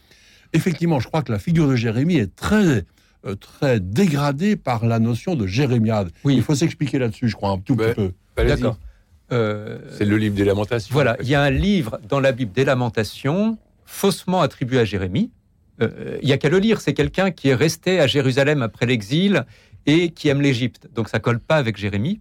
Effectivement, 0.54 1.00
je 1.00 1.08
crois 1.08 1.22
que 1.22 1.32
la 1.32 1.40
figure 1.40 1.68
de 1.68 1.76
Jérémie 1.76 2.16
est 2.16 2.34
très 2.36 2.66
euh, 2.66 2.82
très 3.34 3.80
dégradé 3.80 4.56
par 4.56 4.86
la 4.86 5.00
notion 5.00 5.36
de 5.36 5.48
jérémiade. 5.48 6.12
Oui. 6.24 6.36
Il 6.36 6.44
faut 6.44 6.56
s'expliquer 6.56 7.00
là-dessus, 7.00 7.28
je 7.30 7.36
crois, 7.36 7.50
un 7.50 7.58
tout 7.58 7.76
petit 7.76 7.94
peu. 7.96 8.12
D'accord. 8.38 8.78
Euh, 9.32 9.80
c'est 9.98 10.06
le 10.06 10.18
livre 10.18 10.36
des 10.36 10.44
Lamentations. 10.44 10.94
Voilà, 10.94 11.18
il 11.22 11.28
y 11.28 11.36
a 11.36 11.42
un 11.42 11.50
livre 11.50 12.00
dans 12.08 12.20
la 12.20 12.32
Bible 12.32 12.52
des 12.52 12.66
Lamentations 12.66 13.58
faussement 13.86 14.42
attribué 14.42 14.80
à 14.80 14.86
Jérémie. 14.86 15.32
Euh, 15.82 16.18
il 16.22 16.28
n'y 16.28 16.34
a 16.34 16.38
qu'à 16.38 16.50
le 16.50 16.60
lire. 16.60 16.80
C'est 16.80 16.94
quelqu'un 16.94 17.32
qui 17.32 17.50
est 17.50 17.56
resté 17.56 18.00
à 18.00 18.08
Jérusalem 18.08 18.62
après 18.62 18.86
l'exil 18.86 19.46
et 19.86 20.10
qui 20.10 20.28
aime 20.28 20.42
l'Égypte. 20.42 20.90
Donc 20.94 21.10
ça 21.10 21.20
colle 21.20 21.40
pas 21.40 21.56
avec 21.56 21.78
Jérémie. 21.78 22.20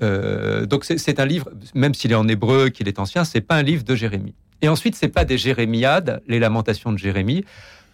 donc 0.00 0.84
c'est 0.84 1.20
un 1.20 1.26
livre, 1.26 1.50
même 1.74 1.94
s'il 1.94 2.10
est 2.12 2.16
en 2.16 2.28
hébreu, 2.28 2.68
qu'il 2.68 2.88
est 2.88 2.98
ancien, 2.98 3.24
c'est 3.24 3.40
pas 3.40 3.54
un 3.56 3.62
livre 3.62 3.84
de 3.84 3.94
Jérémie. 3.94 4.34
Et 4.60 4.68
ensuite, 4.68 4.94
c'est 4.94 5.08
pas 5.08 5.24
des 5.24 5.38
Jérémiades, 5.38 6.22
les 6.26 6.38
Lamentations 6.38 6.92
de 6.92 6.98
Jérémie 6.98 7.44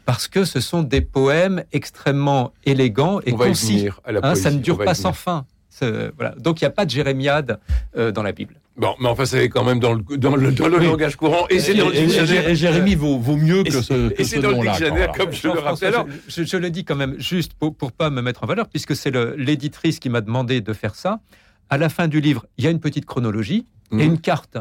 parce 0.04 0.28
que 0.28 0.44
ce 0.44 0.60
sont 0.60 0.82
des 0.82 1.00
poèmes 1.00 1.64
extrêmement 1.72 2.52
élégants 2.64 3.20
et 3.24 3.32
concis. 3.32 3.88
Hein, 4.06 4.34
ça 4.34 4.50
ne 4.50 4.58
dure 4.58 4.78
pas 4.78 4.94
sans 4.94 5.12
fin. 5.12 5.46
Voilà. 5.80 6.34
Donc 6.36 6.60
il 6.60 6.64
n'y 6.64 6.68
a 6.68 6.72
pas 6.72 6.84
de 6.84 6.90
jérémiade 6.90 7.58
euh, 7.96 8.12
dans 8.12 8.22
la 8.22 8.32
Bible. 8.32 8.60
Bon, 8.76 8.94
mais 8.98 9.08
enfin, 9.08 9.26
c'est 9.26 9.48
quand 9.48 9.64
même 9.64 9.78
dans 9.78 9.92
le, 9.92 10.02
dans 10.16 10.36
le, 10.36 10.78
langage 10.78 11.16
courant. 11.16 11.46
Et, 11.50 11.58
c'est 11.58 11.76
et, 11.76 12.54
Jérémie 12.54 12.94
vaut, 12.94 13.18
vaut, 13.18 13.36
mieux 13.36 13.62
que 13.62 13.82
ce, 13.82 14.12
Et 14.18 14.24
c'est 14.24 14.40
dans 14.40 14.50
le 14.50 14.60
dictionnaire, 14.60 15.12
comme 15.12 15.32
je 15.32 15.48
le 15.48 15.58
rappelle. 15.58 15.94
Je, 16.28 16.44
je, 16.44 16.56
le 16.56 16.70
dis 16.70 16.84
quand 16.84 16.96
même 16.96 17.14
juste 17.18 17.52
pour 17.52 17.74
ne 17.82 17.90
pas 17.90 18.08
me 18.08 18.22
mettre 18.22 18.44
en 18.44 18.46
valeur, 18.46 18.68
puisque 18.68 18.96
c'est 18.96 19.14
l'éditrice 19.36 19.98
qui 19.98 20.08
m'a 20.08 20.22
demandé 20.22 20.60
de 20.62 20.72
faire 20.72 20.94
ça. 20.94 21.20
À 21.68 21.76
la 21.76 21.88
fin 21.88 22.08
du 22.08 22.20
livre, 22.20 22.46
il 22.56 22.64
y 22.64 22.68
a 22.68 22.70
une 22.70 22.80
petite 22.80 23.04
chronologie 23.04 23.66
et 23.92 23.96
mhm. 23.96 24.00
une 24.00 24.20
carte. 24.20 24.56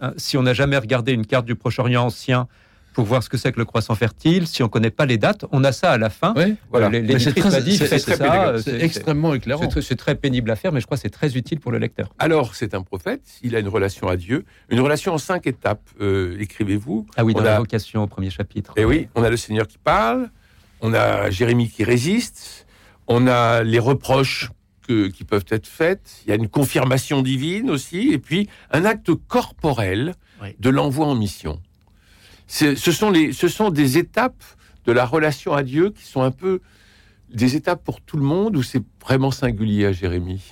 Hein, 0.00 0.12
si 0.16 0.36
on 0.36 0.42
n'a 0.42 0.54
jamais 0.54 0.78
regardé 0.78 1.12
une 1.12 1.26
carte 1.26 1.46
du 1.46 1.56
Proche-Orient 1.56 2.04
ancien, 2.04 2.46
pour 2.94 3.04
voir 3.04 3.22
ce 3.22 3.28
que 3.28 3.36
c'est 3.36 3.52
que 3.52 3.58
le 3.58 3.64
croissant 3.66 3.94
fertile. 3.94 4.46
Si 4.46 4.62
on 4.62 4.66
ne 4.66 4.70
connaît 4.70 4.90
pas 4.90 5.04
les 5.04 5.18
dates, 5.18 5.44
on 5.52 5.62
a 5.64 5.72
ça 5.72 5.90
à 5.90 5.98
la 5.98 6.08
fin. 6.08 6.32
Oui, 6.36 6.54
voilà. 6.70 6.88
Les, 6.88 7.18
c'est 7.18 8.80
extrêmement 8.80 9.34
éclairant. 9.34 9.68
C'est 9.80 9.96
très 9.96 10.14
pénible 10.14 10.50
à 10.50 10.56
faire, 10.56 10.72
mais 10.72 10.80
je 10.80 10.86
crois 10.86 10.96
que 10.96 11.02
c'est 11.02 11.10
très 11.10 11.36
utile 11.36 11.60
pour 11.60 11.72
le 11.72 11.78
lecteur. 11.78 12.08
Alors, 12.18 12.54
c'est 12.54 12.72
un 12.74 12.82
prophète, 12.82 13.22
il 13.42 13.54
a 13.56 13.58
une 13.58 13.68
relation 13.68 14.08
à 14.08 14.16
Dieu, 14.16 14.44
une 14.70 14.80
relation 14.80 15.12
en 15.12 15.18
cinq 15.18 15.46
étapes, 15.46 15.82
euh, 16.00 16.38
écrivez-vous. 16.40 17.06
Ah 17.16 17.24
oui, 17.24 17.34
dans 17.34 17.42
la 17.42 17.58
vocation 17.58 18.04
au 18.04 18.06
premier 18.06 18.30
chapitre. 18.30 18.72
Et 18.76 18.82
eh 18.82 18.84
oui, 18.84 19.08
on 19.14 19.22
a 19.22 19.30
le 19.30 19.36
Seigneur 19.36 19.66
qui 19.66 19.78
parle, 19.78 20.30
on 20.80 20.94
a 20.94 21.30
Jérémie 21.30 21.68
qui 21.68 21.84
résiste, 21.84 22.66
on 23.08 23.26
a 23.26 23.62
les 23.62 23.80
reproches 23.80 24.50
qui 24.86 25.24
peuvent 25.24 25.46
être 25.48 25.66
faites, 25.66 26.22
il 26.24 26.28
y 26.28 26.32
a 26.32 26.36
une 26.36 26.48
confirmation 26.48 27.22
divine 27.22 27.70
aussi, 27.70 28.12
et 28.12 28.18
puis 28.18 28.48
un 28.70 28.84
acte 28.84 29.10
corporel 29.28 30.14
de 30.58 30.70
l'envoi 30.70 31.06
en 31.06 31.14
mission 31.14 31.58
ce 32.46 32.74
sont, 32.74 33.10
les, 33.10 33.32
ce 33.32 33.48
sont 33.48 33.70
des 33.70 33.98
étapes 33.98 34.42
de 34.86 34.92
la 34.92 35.06
relation 35.06 35.54
à 35.54 35.62
Dieu 35.62 35.90
qui 35.90 36.04
sont 36.04 36.22
un 36.22 36.30
peu 36.30 36.60
des 37.30 37.56
étapes 37.56 37.82
pour 37.82 38.00
tout 38.00 38.16
le 38.16 38.22
monde 38.22 38.56
ou 38.56 38.62
c'est 38.62 38.82
vraiment 39.00 39.30
singulier 39.30 39.86
à 39.86 39.92
Jérémie? 39.92 40.42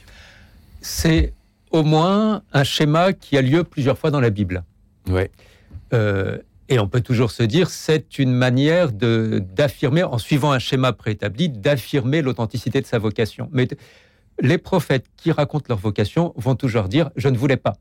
C'est 0.81 1.33
au 1.71 1.83
moins 1.83 2.43
un 2.53 2.65
schéma 2.65 3.13
qui 3.13 3.37
a 3.37 3.43
lieu 3.43 3.65
plusieurs 3.65 3.99
fois 3.99 4.11
dans 4.11 4.21
la 4.21 4.31
Bible. 4.31 4.65
Ouais. 5.09 5.31
Euh, 5.93 6.39
et 6.69 6.79
on 6.79 6.89
peut 6.89 7.01
toujours 7.01 7.31
se 7.31 7.43
dire, 7.43 7.71
c'est 7.71 8.19
une 8.19 8.33
manière 8.33 8.93
d'affirmer, 8.93 10.03
en 10.03 10.19
suivant 10.19 10.53
un 10.53 10.59
schéma 10.59 10.93
préétabli, 10.93 11.49
d'affirmer 11.49 12.23
l'authenticité 12.23 12.81
de 12.81 12.87
sa 12.87 12.99
vocation. 12.99 13.49
Mais 13.53 13.69
les 14.41 14.59
prophètes 14.59 15.07
qui 15.17 15.33
racontent 15.33 15.67
leur 15.69 15.79
vocation 15.79 16.33
vont 16.37 16.55
toujours 16.55 16.89
dire, 16.89 17.11
je 17.17 17.29
ne 17.29 17.37
voulais 17.37 17.57
pas. 17.57 17.75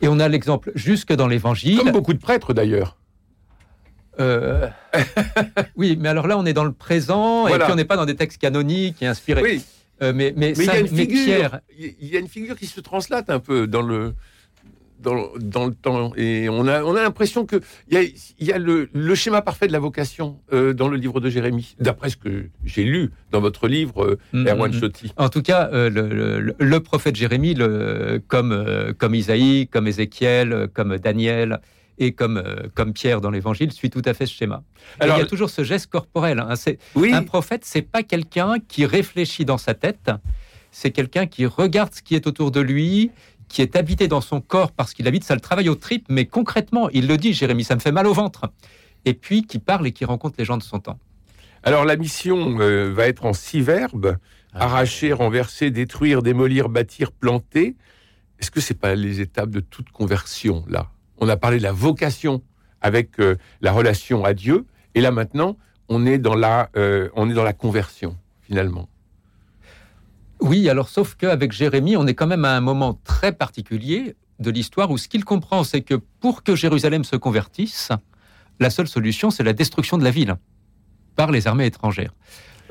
Et 0.00 0.08
on 0.08 0.20
a 0.20 0.28
l'exemple 0.28 0.70
jusque 0.74 1.12
dans 1.12 1.26
l'Évangile. 1.26 1.78
Comme 1.78 1.92
beaucoup 1.92 2.14
de 2.14 2.18
prêtres 2.18 2.54
d'ailleurs. 2.54 2.97
Euh, 4.20 4.68
oui, 5.76 5.96
mais 5.98 6.08
alors 6.08 6.26
là, 6.26 6.38
on 6.38 6.46
est 6.46 6.52
dans 6.52 6.64
le 6.64 6.72
présent, 6.72 7.46
et 7.48 7.58
puis 7.58 7.70
on 7.70 7.76
n'est 7.76 7.84
pas 7.84 7.96
dans 7.96 8.06
des 8.06 8.16
textes 8.16 8.40
canoniques 8.40 9.02
et 9.02 9.06
inspirés. 9.06 9.42
Oui. 9.42 9.62
Euh, 10.00 10.12
mais, 10.14 10.32
mais, 10.36 10.52
il, 10.52 10.64
y 10.64 10.70
a 10.70 10.78
une 10.78 10.86
figure, 10.86 11.58
il 11.76 12.08
y 12.08 12.16
a 12.16 12.20
une 12.20 12.28
figure 12.28 12.56
qui 12.56 12.66
se 12.66 12.80
translate 12.80 13.30
un 13.30 13.40
peu 13.40 13.66
dans 13.66 13.82
le, 13.82 14.14
dans, 15.00 15.30
dans, 15.40 15.66
le 15.66 15.74
temps. 15.74 16.12
Et 16.16 16.48
on 16.48 16.66
a, 16.66 16.82
on 16.82 16.94
a 16.94 17.02
l'impression 17.02 17.46
qu'il 17.46 17.60
y 17.90 17.96
a, 17.96 18.02
y 18.40 18.52
a 18.52 18.58
le, 18.58 18.88
le, 18.92 19.14
schéma 19.14 19.42
parfait 19.42 19.66
de 19.66 19.72
la 19.72 19.78
vocation 19.78 20.40
euh, 20.52 20.72
dans 20.72 20.88
le 20.88 20.96
livre 20.96 21.20
de 21.20 21.30
Jérémie, 21.30 21.76
d'après 21.80 22.10
ce 22.10 22.16
que 22.16 22.48
j'ai 22.64 22.84
lu 22.84 23.10
dans 23.30 23.40
votre 23.40 23.68
livre, 23.68 24.04
euh, 24.04 24.18
mm, 24.32 24.46
Erwan 24.48 24.72
mm, 24.72 24.84
mm. 24.84 24.90
En 25.16 25.28
tout 25.28 25.42
cas, 25.42 25.70
euh, 25.72 25.90
le, 25.90 26.54
le, 26.58 26.80
prophète 26.80 27.16
Jérémie, 27.16 27.54
le, 27.54 28.20
comme, 28.26 28.94
comme 28.98 29.14
Isaïe, 29.14 29.68
comme 29.68 29.86
Ézéchiel, 29.86 30.68
comme 30.72 30.98
Daniel, 30.98 31.60
et 31.98 32.12
comme, 32.12 32.42
comme 32.74 32.92
Pierre 32.92 33.20
dans 33.20 33.30
l'Évangile, 33.30 33.72
suit 33.72 33.90
tout 33.90 34.02
à 34.04 34.14
fait 34.14 34.26
ce 34.26 34.34
schéma. 34.34 34.62
Alors, 35.00 35.16
il 35.16 35.20
y 35.20 35.22
a 35.22 35.26
toujours 35.26 35.50
ce 35.50 35.64
geste 35.64 35.88
corporel. 35.88 36.38
Hein. 36.38 36.56
C'est, 36.56 36.78
oui. 36.94 37.12
Un 37.12 37.22
prophète, 37.22 37.64
c'est 37.64 37.82
pas 37.82 38.02
quelqu'un 38.02 38.54
qui 38.68 38.86
réfléchit 38.86 39.44
dans 39.44 39.58
sa 39.58 39.74
tête, 39.74 40.10
c'est 40.70 40.90
quelqu'un 40.90 41.26
qui 41.26 41.46
regarde 41.46 41.92
ce 41.92 42.02
qui 42.02 42.14
est 42.14 42.26
autour 42.26 42.50
de 42.50 42.60
lui, 42.60 43.10
qui 43.48 43.62
est 43.62 43.76
habité 43.76 44.08
dans 44.08 44.20
son 44.20 44.40
corps 44.40 44.72
parce 44.72 44.94
qu'il 44.94 45.08
habite, 45.08 45.24
ça 45.24 45.34
le 45.34 45.40
travaille 45.40 45.68
aux 45.68 45.74
tripes, 45.74 46.06
mais 46.08 46.26
concrètement, 46.26 46.88
il 46.90 47.06
le 47.06 47.16
dit, 47.16 47.32
Jérémie, 47.32 47.64
ça 47.64 47.74
me 47.74 47.80
fait 47.80 47.92
mal 47.92 48.06
au 48.06 48.12
ventre. 48.12 48.52
Et 49.04 49.14
puis 49.14 49.42
qui 49.46 49.58
parle 49.58 49.86
et 49.86 49.92
qui 49.92 50.04
rencontre 50.04 50.36
les 50.38 50.44
gens 50.44 50.58
de 50.58 50.62
son 50.62 50.80
temps. 50.80 50.98
Alors 51.62 51.84
la 51.84 51.96
mission 51.96 52.60
euh, 52.60 52.92
va 52.92 53.08
être 53.08 53.24
en 53.24 53.32
six 53.32 53.60
verbes 53.60 54.16
ah. 54.52 54.64
arracher, 54.64 55.12
renverser, 55.12 55.70
détruire, 55.70 56.22
démolir, 56.22 56.68
bâtir, 56.68 57.12
planter. 57.12 57.76
Est-ce 58.38 58.50
que 58.50 58.60
c'est 58.60 58.78
pas 58.78 58.94
les 58.94 59.20
étapes 59.20 59.50
de 59.50 59.60
toute 59.60 59.90
conversion 59.90 60.64
là? 60.68 60.90
On 61.18 61.28
a 61.28 61.36
parlé 61.36 61.58
de 61.58 61.62
la 61.62 61.72
vocation 61.72 62.42
avec 62.80 63.18
euh, 63.20 63.36
la 63.60 63.72
relation 63.72 64.24
à 64.24 64.34
Dieu, 64.34 64.66
et 64.94 65.00
là 65.00 65.10
maintenant, 65.10 65.56
on 65.88 66.06
est 66.06 66.18
dans 66.18 66.34
la, 66.34 66.70
euh, 66.76 67.08
on 67.14 67.28
est 67.30 67.34
dans 67.34 67.44
la 67.44 67.52
conversion 67.52 68.16
finalement. 68.42 68.88
Oui, 70.40 70.68
alors 70.68 70.88
sauf 70.88 71.16
qu'avec 71.16 71.52
Jérémie, 71.52 71.96
on 71.96 72.06
est 72.06 72.14
quand 72.14 72.26
même 72.26 72.44
à 72.44 72.56
un 72.56 72.60
moment 72.60 72.98
très 73.04 73.32
particulier 73.32 74.14
de 74.38 74.50
l'histoire 74.50 74.90
où 74.90 74.98
ce 74.98 75.08
qu'il 75.08 75.24
comprend, 75.24 75.64
c'est 75.64 75.82
que 75.82 75.94
pour 75.94 76.44
que 76.44 76.54
Jérusalem 76.54 77.04
se 77.04 77.16
convertisse, 77.16 77.90
la 78.60 78.70
seule 78.70 78.88
solution, 78.88 79.30
c'est 79.30 79.42
la 79.42 79.52
destruction 79.52 79.98
de 79.98 80.04
la 80.04 80.10
ville 80.10 80.36
par 81.16 81.30
les 81.32 81.46
armées 81.46 81.66
étrangères. 81.66 82.14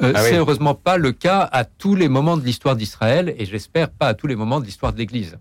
Euh, 0.02 0.14
ah 0.16 0.22
c'est 0.22 0.38
heureusement 0.38 0.76
pas 0.76 0.98
le 0.98 1.12
cas 1.12 1.42
à 1.52 1.66
tous 1.66 1.96
les 1.96 2.08
moments 2.08 2.38
de 2.38 2.44
l'histoire 2.44 2.76
d'Israël 2.76 3.34
et 3.38 3.46
j'espère 3.46 3.90
pas 3.90 4.08
à 4.08 4.14
tous 4.14 4.28
les 4.28 4.36
moments 4.36 4.60
de 4.60 4.66
l'histoire 4.66 4.94
de 4.94 4.98
l'Église. 4.98 5.38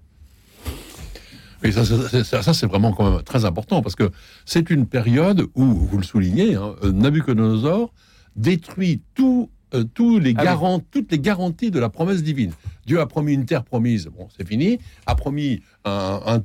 Oui, 1.66 1.72
ça, 1.72 2.54
c'est 2.54 2.66
vraiment 2.66 2.92
quand 2.92 3.10
même 3.10 3.22
très 3.22 3.44
important 3.44 3.82
parce 3.82 3.96
que 3.96 4.10
c'est 4.44 4.70
une 4.70 4.86
période 4.86 5.46
où, 5.54 5.64
vous 5.64 5.98
le 5.98 6.04
soulignez, 6.04 6.54
hein, 6.54 6.74
Nabucodonosor 6.82 7.92
détruit 8.36 9.02
tout 9.14 9.50
euh, 9.74 9.82
tous 9.82 10.20
les 10.20 10.32
ah 10.36 10.56
toutes 10.92 11.10
les 11.10 11.18
garanties 11.18 11.72
de 11.72 11.80
la 11.80 11.88
promesse 11.88 12.22
divine. 12.22 12.52
Dieu 12.86 13.00
a 13.00 13.06
promis 13.06 13.34
une 13.34 13.46
terre 13.46 13.64
promise, 13.64 14.06
bon, 14.06 14.28
c'est 14.36 14.46
fini. 14.46 14.78
A 15.06 15.16
promis 15.16 15.60
un, 15.84 16.40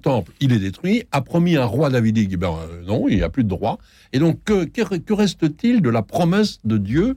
temple, 0.00 0.32
il 0.40 0.52
est 0.52 0.60
détruit. 0.60 1.02
A 1.10 1.22
promis 1.22 1.56
un 1.56 1.64
roi 1.64 1.90
davidique, 1.90 2.36
ben 2.36 2.52
euh, 2.52 2.84
non, 2.86 3.08
il 3.08 3.16
n'y 3.16 3.22
a 3.22 3.30
plus 3.30 3.42
de 3.42 3.48
droit. 3.48 3.78
Et 4.12 4.20
donc, 4.20 4.44
que, 4.44 5.12
reste-t-il 5.12 5.82
de 5.82 5.90
la 5.90 6.02
promesse 6.02 6.60
de 6.64 6.78
Dieu 6.78 7.16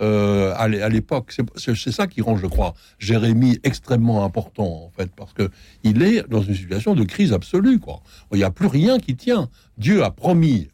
euh, 0.00 0.52
à 0.56 0.88
l'époque 0.88 1.34
C'est 1.56 1.92
ça 1.92 2.06
qui 2.06 2.20
rend, 2.20 2.36
je 2.36 2.46
crois, 2.46 2.74
Jérémie 2.98 3.58
extrêmement 3.62 4.24
important, 4.24 4.84
en 4.86 4.90
fait, 4.96 5.10
parce 5.14 5.32
que 5.32 5.50
il 5.82 6.02
est 6.02 6.28
dans 6.28 6.42
une 6.42 6.54
situation 6.54 6.94
de 6.94 7.04
crise 7.04 7.32
absolue. 7.32 7.78
Quoi. 7.78 8.00
Il 8.32 8.38
n'y 8.38 8.44
a 8.44 8.50
plus 8.50 8.66
rien 8.66 8.98
qui 8.98 9.16
tient. 9.16 9.48
Dieu 9.78 10.02
a 10.02 10.10
promis 10.10 10.68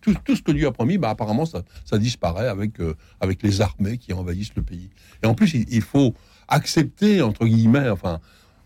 tout, 0.00 0.36
ce 0.36 0.42
que 0.42 0.52
Dieu 0.52 0.66
a 0.66 0.72
promis, 0.72 0.98
bah, 0.98 1.10
apparemment, 1.10 1.44
ça, 1.44 1.98
disparaît 1.98 2.48
avec, 2.48 2.80
euh, 2.80 2.94
avec 3.20 3.42
les 3.42 3.60
armées 3.60 3.98
qui 3.98 4.12
envahissent 4.12 4.54
le 4.56 4.62
pays. 4.62 4.90
Et 5.22 5.26
en 5.26 5.34
plus, 5.34 5.54
il, 5.54 5.82
faut 5.82 6.14
accepter, 6.48 7.22
entre 7.22 7.46
guillemets, 7.46 7.90
enfin, 7.90 8.20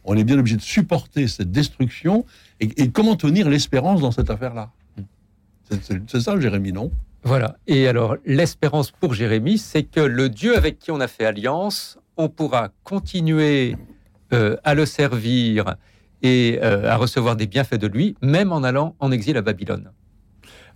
on 0.05 0.17
est 0.17 0.25
bien 0.25 0.39
obligé 0.39 0.57
de 0.57 0.63
supporter 0.63 1.29
cette 1.29 1.51
destruction. 1.51 2.25
Et, 2.61 2.91
comment 2.91 3.17
tenir 3.17 3.49
l'espérance 3.49 4.01
dans 4.01 4.13
cette 4.13 4.31
affaire-là? 4.31 4.71
C'est 6.07 6.21
ça, 6.21 6.39
Jérémie, 6.39 6.73
non? 6.73 6.91
Voilà. 7.25 7.57
Et 7.67 7.89
alors, 7.89 8.17
l'espérance 8.27 8.91
pour 8.91 9.15
Jérémie, 9.15 9.57
c'est 9.57 9.83
que 9.83 10.01
le 10.01 10.29
Dieu 10.29 10.57
avec 10.57 10.79
qui 10.79 10.91
on 10.91 11.01
a 11.01 11.09
fait 11.09 11.25
alliance, 11.25 11.99
on 12.19 12.29
pourra 12.29 12.69
continuer 12.85 13.77
euh, 14.33 14.57
à 14.63 14.75
le 14.75 14.85
servir 14.85 15.77
et 16.23 16.59
euh, 16.63 16.91
à 16.91 16.97
recevoir 16.97 17.37
des 17.37 17.47
bienfaits 17.47 17.77
de 17.77 17.87
lui, 17.87 18.15
même 18.21 18.53
en 18.53 18.63
allant 18.63 18.95
en 19.01 19.11
exil 19.11 19.39
à 19.39 19.43
Babylone. 19.43 19.91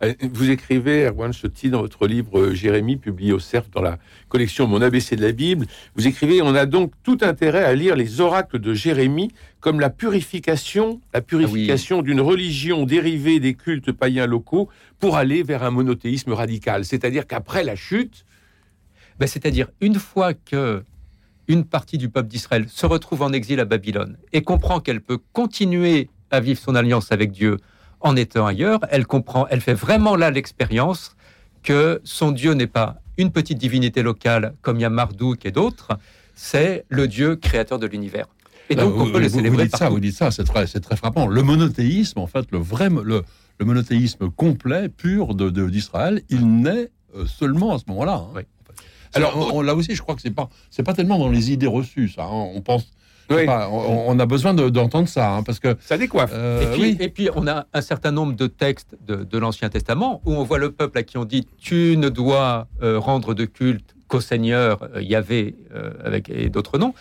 Euh, 0.03 0.15
vous 0.33 0.51
écrivez, 0.51 1.07
Erwan 1.07 1.33
Chotti, 1.33 1.71
dans 1.71 1.81
votre 1.81 2.07
livre 2.07 2.39
euh, 2.39 2.55
Jérémie, 2.55 2.97
publié 2.97 3.33
au 3.33 3.39
CERF 3.39 3.71
dans 3.71 3.83
la 3.83 3.99
collection 4.29 4.67
Mon 4.67 4.81
ABC 4.81 5.17
de 5.17 5.23
la 5.23 5.33
Bible, 5.33 5.67
vous 5.97 6.07
écrivez 6.07 6.41
On 6.43 6.55
a 6.55 6.67
donc 6.67 6.93
tout 7.03 7.19
intérêt 7.23 7.65
à 7.65 7.75
lire 7.75 7.97
les 7.97 8.21
oracles 8.21 8.59
de 8.61 8.75
Jérémie 8.75 9.33
comme 9.61 9.81
la 9.81 9.91
purification, 9.91 11.01
la 11.13 11.21
purification 11.21 11.99
ah 11.99 12.03
d'une 12.03 12.21
religion 12.21 12.85
dérivée 12.85 13.41
des 13.41 13.55
cultes 13.55 13.91
païens 13.91 14.27
locaux 14.27 14.69
pour 15.01 15.17
aller 15.17 15.43
vers 15.43 15.65
un 15.65 15.71
monothéisme 15.71 16.33
radical. 16.33 16.85
C'est-à-dire 16.85 17.27
qu'après 17.27 17.65
la 17.65 17.75
chute. 17.75 18.25
Ben, 19.19 19.27
C'est-à-dire, 19.27 19.69
une 19.81 19.97
fois 19.97 20.33
que 20.33 20.85
une 21.49 21.65
partie 21.65 21.99
du 21.99 22.09
peuple 22.09 22.29
d'Israël 22.29 22.67
se 22.69 22.87
retrouve 22.87 23.23
en 23.23 23.33
exil 23.33 23.59
à 23.59 23.65
Babylone 23.65 24.17
et 24.33 24.43
comprend 24.43 24.81
qu'elle 24.81 25.01
peut 25.01 25.19
continuer 25.33 26.09
à 26.31 26.41
vivre 26.41 26.61
son 26.61 26.75
alliance 26.75 27.11
avec 27.11 27.33
Dieu 27.33 27.57
en 28.01 28.17
étant 28.17 28.47
ailleurs, 28.47 28.81
elle 28.91 29.07
comprend, 29.07 29.47
elle 29.49 29.61
fait 29.61 29.75
vraiment 29.75 30.17
là 30.17 30.31
l'expérience 30.31 31.17
que 31.63 32.01
son 32.05 32.33
Dieu 32.33 32.53
n'est 32.55 32.67
pas 32.67 33.01
une 33.17 33.33
petite 33.33 33.59
divinité 33.59 34.03
locale 34.03 34.55
comme 34.63 34.79
il 34.79 34.83
y 34.83 34.85
a 34.85 34.91
Marduk 34.91 35.45
et 35.45 35.51
d'autres, 35.51 35.99
c'est 36.35 36.85
le 36.89 37.09
Dieu 37.09 37.37
créateur 37.37 37.79
de 37.79 37.87
l'univers. 37.87 38.27
Et 38.71 38.77
donc, 38.77 38.95
on 38.97 39.11
peut 39.11 39.21
le 39.21 39.29
célébrer. 39.29 39.65
Vous 39.65 39.69
dites 39.69 39.77
ça, 39.77 39.89
vous 39.89 40.01
dites 40.01 40.15
ça, 40.15 40.31
c'est 40.31 40.45
très, 40.45 40.67
très, 40.67 40.97
frappant. 40.97 41.27
Le 41.27 41.43
monothéisme, 41.43 42.19
en 42.19 42.27
fait, 42.27 42.47
le 42.53 42.59
vrai, 42.59 42.89
le, 42.91 43.25
monothéisme 43.61 44.31
complet, 44.31 44.89
pur 44.89 45.35
de 45.35 45.49
d'Israël, 45.69 46.23
il 46.29 46.47
naît 46.61 46.91
euh, 47.17 47.27
seulement 47.27 47.75
à 47.75 47.79
ce 47.79 47.85
moment-là. 47.89 48.25
Hein. 48.37 48.43
Alors, 49.15 49.63
là 49.63 49.75
aussi, 49.75 49.95
je 49.95 50.03
crois 50.03 50.15
que 50.15 50.21
c'est 50.21 50.31
pas, 50.31 50.49
c'est 50.71 50.83
pas 50.83 50.93
tellement 50.93 51.19
dans 51.19 51.31
les 51.31 51.51
idées 51.51 51.67
reçues, 51.67 52.09
ça. 52.09 52.25
Hein. 52.25 52.51
On 52.55 52.61
pense, 52.61 52.91
on, 53.31 54.19
a 54.19 54.27
besoin 54.27 54.55
d'entendre 54.55 55.09
ça, 55.09 55.35
hein, 55.35 55.43
parce 55.43 55.61
que 55.61 55.77
ça 55.81 55.99
décoiffe. 55.99 56.31
Euh, 56.33 56.63
et, 56.63 56.77
puis, 56.77 56.97
et, 57.01 57.09
puis, 57.09 57.29
on 57.35 57.47
a 57.47 57.67
un 57.73 57.81
certain 57.81 58.11
nombre 58.11 58.35
de 58.35 58.47
textes 58.47 58.97
de, 59.07 59.39
l'Ancien 59.39 59.69
Testament 59.69 60.21
où 60.25 60.33
on 60.33 60.43
voit 60.43 60.59
le 60.59 60.73
peuple 60.73 60.99
à 60.99 61.03
qui 61.03 61.17
on 61.17 61.25
dit 61.25 61.47
tu 61.59 61.97
ne 61.97 62.09
dois 62.09 62.69
euh, 62.83 62.99
rendre 62.99 63.35
de 63.35 63.45
culte 63.45 63.95
qu'au 64.09 64.21
Seigneur 64.21 64.89
euh, 64.95 65.03
Yahvé 65.03 65.57
avec 66.05 66.29
et 66.29 66.49
d'autres 66.49 66.79
noms. 66.79 66.95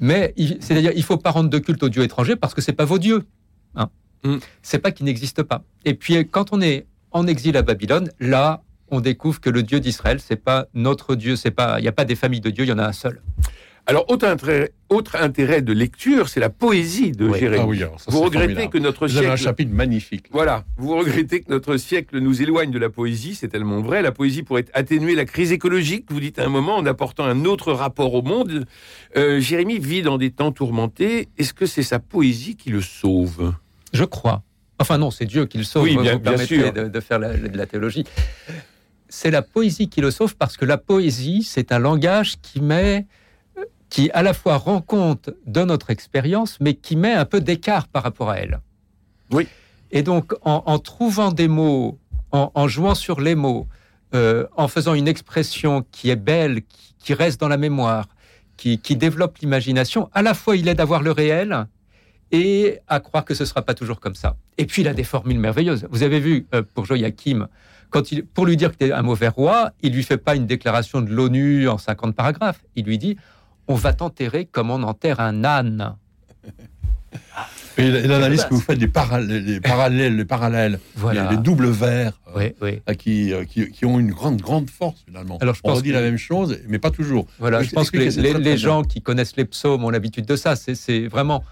Mais 0.00 0.34
c'est-à-dire 0.60 0.92
il 0.94 1.02
faut 1.02 1.18
pas 1.18 1.30
rendre 1.30 1.50
de 1.50 1.58
culte 1.58 1.82
aux 1.82 1.88
dieux 1.88 2.02
étrangers 2.02 2.36
parce 2.36 2.54
que 2.54 2.60
c'est 2.60 2.72
pas 2.72 2.84
vos 2.84 2.98
dieux. 2.98 3.24
Hein. 3.74 3.90
Mm. 4.24 4.36
C'est 4.62 4.78
pas 4.78 4.92
qu'ils 4.92 5.06
n'existent 5.06 5.44
pas. 5.44 5.62
Et 5.84 5.94
puis 5.94 6.16
quand 6.28 6.52
on 6.52 6.60
est 6.60 6.86
en 7.10 7.26
exil 7.26 7.56
à 7.56 7.62
Babylone, 7.62 8.10
là 8.18 8.62
on 8.92 9.00
découvre 9.00 9.40
que 9.40 9.50
le 9.50 9.62
Dieu 9.62 9.80
d'Israël, 9.80 10.20
c'est 10.20 10.36
pas 10.36 10.66
notre 10.74 11.14
Dieu, 11.14 11.34
c'est 11.34 11.50
pas, 11.50 11.80
il 11.80 11.82
n'y 11.82 11.88
a 11.88 11.92
pas 11.92 12.04
des 12.04 12.14
familles 12.14 12.42
de 12.42 12.50
Dieu, 12.50 12.64
il 12.64 12.68
y 12.68 12.72
en 12.72 12.78
a 12.78 12.86
un 12.86 12.92
seul. 12.92 13.22
Alors, 13.92 14.06
autre 14.08 14.26
intérêt, 14.26 14.72
autre 14.88 15.16
intérêt 15.16 15.60
de 15.60 15.70
lecture, 15.74 16.30
c'est 16.30 16.40
la 16.40 16.48
poésie 16.48 17.12
de 17.12 17.30
Jérémie. 17.34 17.82
Ah 17.82 17.90
vous 18.06 18.22
regrettez 18.22 18.68
que 18.68 18.78
notre 18.78 19.06
siècle... 19.06 19.28
un 19.28 19.36
chapitre 19.36 19.70
magnifique. 19.70 20.28
Voilà, 20.30 20.64
vous 20.78 20.96
regrettez 20.96 21.42
que 21.42 21.50
notre 21.50 21.76
siècle 21.76 22.18
nous 22.18 22.40
éloigne 22.40 22.70
de 22.70 22.78
la 22.78 22.88
poésie, 22.88 23.34
c'est 23.34 23.48
tellement 23.48 23.82
vrai. 23.82 24.00
La 24.00 24.10
poésie 24.10 24.44
pourrait 24.44 24.64
atténuer 24.72 25.14
la 25.14 25.26
crise 25.26 25.52
écologique, 25.52 26.06
vous 26.08 26.20
dites 26.20 26.38
à 26.38 26.46
un 26.46 26.48
moment, 26.48 26.76
en 26.76 26.86
apportant 26.86 27.26
un 27.26 27.44
autre 27.44 27.74
rapport 27.74 28.14
au 28.14 28.22
monde. 28.22 28.64
Euh, 29.18 29.40
Jérémie 29.40 29.78
vit 29.78 30.00
dans 30.00 30.16
des 30.16 30.30
temps 30.30 30.52
tourmentés. 30.52 31.28
Est-ce 31.36 31.52
que 31.52 31.66
c'est 31.66 31.82
sa 31.82 31.98
poésie 31.98 32.56
qui 32.56 32.70
le 32.70 32.80
sauve? 32.80 33.52
Je 33.92 34.04
crois. 34.04 34.42
Enfin 34.78 34.96
non, 34.96 35.10
c'est 35.10 35.26
Dieu 35.26 35.44
qui 35.44 35.58
le 35.58 35.64
sauve. 35.64 35.82
Oui, 35.82 35.98
bien, 35.98 36.16
vous 36.16 36.46
sûr. 36.46 36.72
De, 36.72 37.00
faire 37.00 37.20
de 37.20 37.58
la 37.58 37.66
théologie. 37.66 38.04
C'est 39.10 39.30
la 39.30 39.42
poésie 39.42 39.90
qui 39.90 40.00
le 40.00 40.10
sauve 40.10 40.34
parce 40.34 40.56
que 40.56 40.64
la 40.64 40.78
poésie, 40.78 41.42
c'est 41.42 41.72
un 41.72 41.78
langage 41.78 42.36
qui 42.40 42.62
met 42.62 43.06
qui 43.92 44.10
à 44.12 44.22
la 44.22 44.32
fois 44.32 44.56
rend 44.56 44.80
compte 44.80 45.28
de 45.46 45.64
notre 45.64 45.90
expérience, 45.90 46.56
mais 46.60 46.72
qui 46.72 46.96
met 46.96 47.12
un 47.12 47.26
peu 47.26 47.42
d'écart 47.42 47.88
par 47.88 48.02
rapport 48.02 48.30
à 48.30 48.38
elle. 48.38 48.60
Oui. 49.30 49.46
Et 49.90 50.02
donc, 50.02 50.32
en, 50.46 50.78
trouvant 50.78 51.30
des 51.30 51.46
mots, 51.46 51.98
en, 52.30 52.68
jouant 52.68 52.94
sur 52.94 53.20
les 53.20 53.34
mots, 53.34 53.68
euh, 54.14 54.46
en 54.56 54.66
faisant 54.66 54.94
une 54.94 55.08
expression 55.08 55.84
qui 55.92 56.08
est 56.08 56.16
belle, 56.16 56.62
qui, 57.00 57.12
reste 57.12 57.38
dans 57.38 57.48
la 57.48 57.58
mémoire, 57.58 58.08
qui, 58.56 58.78
qui 58.78 58.96
développe 58.96 59.36
l'imagination. 59.42 60.08
À 60.14 60.22
la 60.22 60.32
fois, 60.32 60.56
il 60.56 60.68
aide 60.68 60.80
à 60.80 60.86
voir 60.86 61.02
le 61.02 61.12
réel 61.12 61.66
et 62.30 62.78
à 62.88 62.98
croire 62.98 63.26
que 63.26 63.34
ce 63.34 63.42
ne 63.42 63.46
sera 63.46 63.60
pas 63.60 63.74
toujours 63.74 64.00
comme 64.00 64.14
ça. 64.14 64.36
Et 64.56 64.64
puis, 64.64 64.80
il 64.80 64.88
a 64.88 64.94
des 64.94 65.04
formules 65.04 65.38
merveilleuses. 65.38 65.86
Vous 65.90 66.02
avez 66.02 66.18
vu, 66.18 66.46
euh, 66.54 66.62
pour 66.74 66.86
Joachim, 66.86 67.46
quand 67.90 68.10
il, 68.10 68.24
pour 68.24 68.46
lui 68.46 68.56
dire 68.56 68.72
que 68.72 68.78
tu 68.78 68.86
es 68.86 68.92
un 68.92 69.02
mauvais 69.02 69.28
roi, 69.28 69.72
il 69.82 69.92
lui 69.92 70.02
fait 70.02 70.16
pas 70.16 70.34
une 70.34 70.46
déclaration 70.46 71.02
de 71.02 71.12
l'ONU 71.12 71.68
en 71.68 71.76
50 71.76 72.16
paragraphes. 72.16 72.64
Il 72.74 72.86
lui 72.86 72.96
dit 72.96 73.18
On 73.68 73.74
va 73.74 73.92
t'enterrer 73.92 74.44
comme 74.44 74.70
on 74.70 74.82
enterre 74.82 75.20
un 75.20 75.44
âne. 75.44 75.96
Et 77.78 77.90
l'analyse 77.90 78.44
que 78.44 78.54
vous 78.54 78.60
faites 78.60 78.78
des 78.78 78.88
parallèles, 78.88 79.44
les 79.44 79.60
parallèles, 79.60 80.16
les, 80.16 80.24
parallèles 80.24 80.78
les, 81.30 81.36
doubles 81.38 81.70
vers, 81.70 82.12
euh, 82.36 82.50
euh, 82.62 82.94
qui, 82.94 83.32
qui, 83.46 83.86
ont 83.86 83.98
une 83.98 84.10
grande, 84.10 84.40
grande 84.42 84.68
force 84.68 85.02
finalement. 85.06 85.38
Alors, 85.40 85.54
je 85.54 85.60
On 85.64 85.70
pense 85.70 85.82
dit 85.82 85.92
la 85.92 86.02
même 86.02 86.18
chose, 86.18 86.58
mais 86.68 86.78
pas 86.78 86.90
toujours. 86.90 87.26
Voilà, 87.38 87.62
je 87.62 87.70
pense 87.70 87.90
que 87.90 87.96
les, 87.96 88.56
gens 88.58 88.82
qui 88.82 89.00
connaissent 89.00 89.36
les 89.36 89.46
psaumes 89.46 89.84
ont 89.84 89.90
l'habitude 89.90 90.26
de 90.26 90.36
ça. 90.36 90.54
C'est 90.56 91.06
vraiment 91.06 91.44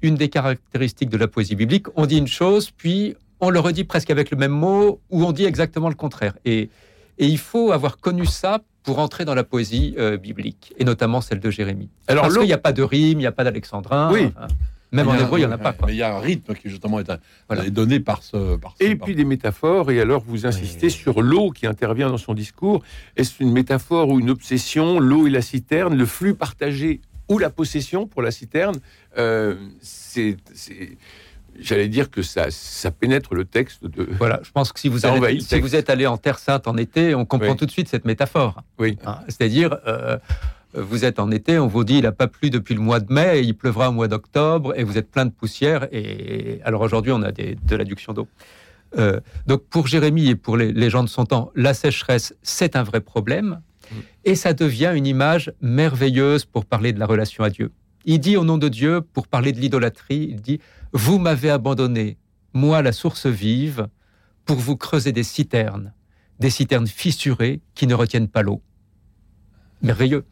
une 0.00 0.14
des 0.14 0.28
caractéristiques 0.28 1.10
de 1.10 1.16
la 1.16 1.26
poésie 1.26 1.56
biblique. 1.56 1.86
On 1.96 2.06
dit 2.06 2.18
une 2.18 2.28
chose, 2.28 2.70
puis 2.70 3.16
on 3.40 3.50
le 3.50 3.58
redit 3.58 3.84
presque 3.84 4.10
avec 4.10 4.30
le 4.30 4.36
même 4.36 4.52
mot, 4.52 5.00
ou 5.10 5.24
on 5.24 5.32
dit 5.32 5.44
exactement 5.44 5.88
le 5.88 5.96
contraire. 5.96 6.34
Et, 6.44 6.70
et 7.18 7.26
il 7.26 7.38
faut 7.38 7.72
avoir 7.72 7.98
connu 7.98 8.26
ça 8.26 8.60
pour 8.88 9.00
entrer 9.00 9.26
dans 9.26 9.34
la 9.34 9.44
poésie 9.44 9.94
euh, 9.98 10.16
biblique, 10.16 10.72
et 10.78 10.84
notamment 10.84 11.20
celle 11.20 11.40
de 11.40 11.50
Jérémie. 11.50 11.90
Alors, 12.06 12.22
Parce 12.22 12.38
qu'il 12.38 12.46
n'y 12.46 12.54
a 12.54 12.56
pas 12.58 12.72
de 12.72 12.82
rime, 12.82 13.18
il 13.18 13.22
n'y 13.22 13.26
a 13.26 13.32
pas 13.32 13.44
d'alexandrin. 13.44 14.10
Oui. 14.10 14.32
Hein. 14.40 14.46
Même 14.92 15.08
en 15.08 15.14
hébreu, 15.14 15.38
il 15.38 15.42
n'y 15.42 15.46
en 15.46 15.52
a 15.52 15.58
pas. 15.58 15.74
Mais 15.84 15.92
il 15.92 15.98
y 15.98 16.02
a 16.02 16.16
un 16.16 16.20
rythme 16.20 16.54
qui 16.54 16.70
justement 16.70 16.98
est, 16.98 17.70
donné 17.70 18.00
par 18.00 18.22
ce. 18.22 18.56
Par 18.56 18.74
et 18.80 18.96
puis 18.96 19.14
des 19.14 19.26
métaphores, 19.26 19.90
et 19.90 20.00
alors 20.00 20.24
vous 20.26 20.46
insistez 20.46 20.88
sur 20.88 21.20
l'eau 21.20 21.50
qui 21.50 21.66
intervient 21.66 22.08
dans 22.08 22.16
son 22.16 22.32
discours. 22.32 22.82
Est-ce 23.18 23.42
une 23.42 23.52
métaphore 23.52 24.08
ou 24.08 24.20
une 24.20 24.30
obsession 24.30 24.98
L'eau 25.00 25.26
et 25.26 25.30
la 25.30 25.42
citerne, 25.42 25.94
le 25.94 26.06
flux 26.06 26.32
partagé 26.32 27.02
ou 27.28 27.36
la 27.36 27.50
possession 27.50 28.06
pour 28.06 28.22
la 28.22 28.30
citerne, 28.30 28.76
euh, 29.18 29.54
c'est 29.82 30.38
j'allais 31.60 31.88
dire 31.88 32.10
que 32.10 32.22
ça, 32.22 32.46
ça 32.50 32.90
pénètre 32.90 33.34
le 33.34 33.44
texte 33.44 33.86
de. 33.86 34.08
Voilà, 34.18 34.40
je 34.42 34.50
pense 34.50 34.72
que 34.72 34.80
si 34.80 34.88
vous, 34.88 34.98
si 34.98 35.60
vous 35.60 35.76
êtes 35.76 35.90
allé 35.90 36.06
en 36.06 36.16
Terre 36.16 36.38
Sainte 36.38 36.66
en 36.66 36.76
été, 36.76 37.14
on 37.14 37.24
comprend 37.24 37.56
tout 37.56 37.66
de 37.66 37.70
suite 37.70 37.88
cette 37.88 38.04
métaphore. 38.04 38.62
Oui. 38.78 38.98
Hein, 39.04 39.18
c'est-à-dire, 39.28 39.78
euh, 39.86 40.18
vous 40.74 41.04
êtes 41.04 41.18
en 41.18 41.30
été, 41.30 41.58
on 41.58 41.66
vous 41.66 41.84
dit 41.84 41.98
il 41.98 42.02
n'a 42.02 42.12
pas 42.12 42.28
plu 42.28 42.50
depuis 42.50 42.74
le 42.74 42.80
mois 42.80 43.00
de 43.00 43.12
mai, 43.12 43.42
il 43.42 43.54
pleuvra 43.54 43.88
au 43.88 43.92
mois 43.92 44.08
d'octobre, 44.08 44.74
et 44.76 44.84
vous 44.84 44.98
êtes 44.98 45.10
plein 45.10 45.26
de 45.26 45.30
poussière. 45.30 45.88
Et 45.92 46.60
alors 46.64 46.82
aujourd'hui, 46.82 47.12
on 47.12 47.22
a 47.22 47.32
des, 47.32 47.56
de 47.62 47.76
l'adduction 47.76 48.12
d'eau. 48.12 48.28
Euh, 48.96 49.20
donc 49.46 49.64
pour 49.64 49.86
Jérémie 49.86 50.28
et 50.28 50.34
pour 50.34 50.56
les, 50.56 50.90
gens 50.90 51.02
de 51.02 51.08
son 51.08 51.24
temps, 51.24 51.50
la 51.54 51.74
sécheresse, 51.74 52.34
c'est 52.42 52.76
un 52.76 52.82
vrai 52.82 53.00
problème. 53.00 53.60
Et 54.24 54.34
ça 54.34 54.52
devient 54.52 54.92
une 54.94 55.06
image 55.06 55.50
merveilleuse 55.62 56.44
pour 56.44 56.66
parler 56.66 56.92
de 56.92 56.98
la 56.98 57.06
relation 57.06 57.42
à 57.42 57.50
Dieu. 57.50 57.70
Il 58.04 58.20
dit 58.20 58.36
au 58.36 58.44
nom 58.44 58.58
de 58.58 58.68
Dieu, 58.68 59.00
pour 59.00 59.26
parler 59.26 59.52
de 59.52 59.60
l'idolâtrie, 59.60 60.28
il 60.30 60.40
dit 60.42 60.60
Vous 60.92 61.18
m'avez 61.18 61.50
abandonné, 61.50 62.16
moi 62.52 62.82
la 62.82 62.92
source 62.92 63.26
vive, 63.26 63.88
pour 64.44 64.56
vous 64.56 64.76
creuser 64.76 65.12
des 65.12 65.22
citernes, 65.22 65.92
des 66.40 66.50
citernes 66.50 66.86
fissurées 66.86 67.60
qui 67.74 67.86
ne 67.86 67.94
retiennent 67.94 68.28
pas 68.28 68.42
l'eau 68.42 68.62
merveilleux. 69.82 70.24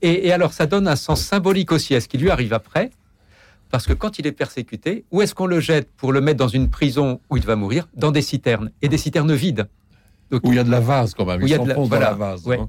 Et, 0.00 0.32
alors, 0.32 0.52
ça 0.52 0.66
donne 0.66 0.88
un 0.88 0.96
sens 0.96 1.20
symbolique 1.20 1.72
aussi 1.72 1.94
à 1.94 2.00
ce 2.00 2.08
qui 2.08 2.18
lui 2.18 2.30
arrive 2.30 2.52
après, 2.52 2.90
parce 3.70 3.86
que 3.86 3.92
quand 3.92 4.18
il 4.18 4.26
est 4.26 4.32
persécuté, 4.32 5.04
où 5.10 5.22
est-ce 5.22 5.34
qu'on 5.34 5.46
le 5.46 5.60
jette 5.60 5.90
pour 5.96 6.12
le 6.12 6.20
mettre 6.20 6.38
dans 6.38 6.48
une 6.48 6.70
prison 6.70 7.20
où 7.30 7.36
il 7.36 7.44
va 7.44 7.56
mourir? 7.56 7.88
Dans 7.94 8.10
des 8.10 8.22
citernes, 8.22 8.70
et 8.80 8.88
des 8.88 8.98
citernes 8.98 9.34
vides. 9.34 9.68
Donc, 10.30 10.42
où 10.44 10.52
il 10.52 10.56
y 10.56 10.58
a 10.58 10.64
de 10.64 10.70
la 10.70 10.80
vase 10.80 11.14
quand 11.14 11.26
même, 11.26 11.42
il, 11.42 11.48
il 11.48 11.50
y 11.50 11.54
a 11.54 11.58
de 11.58 11.68
la, 11.68 11.74
dans 11.74 11.88
la 11.88 12.14
vase. 12.14 12.48
Hein. 12.48 12.66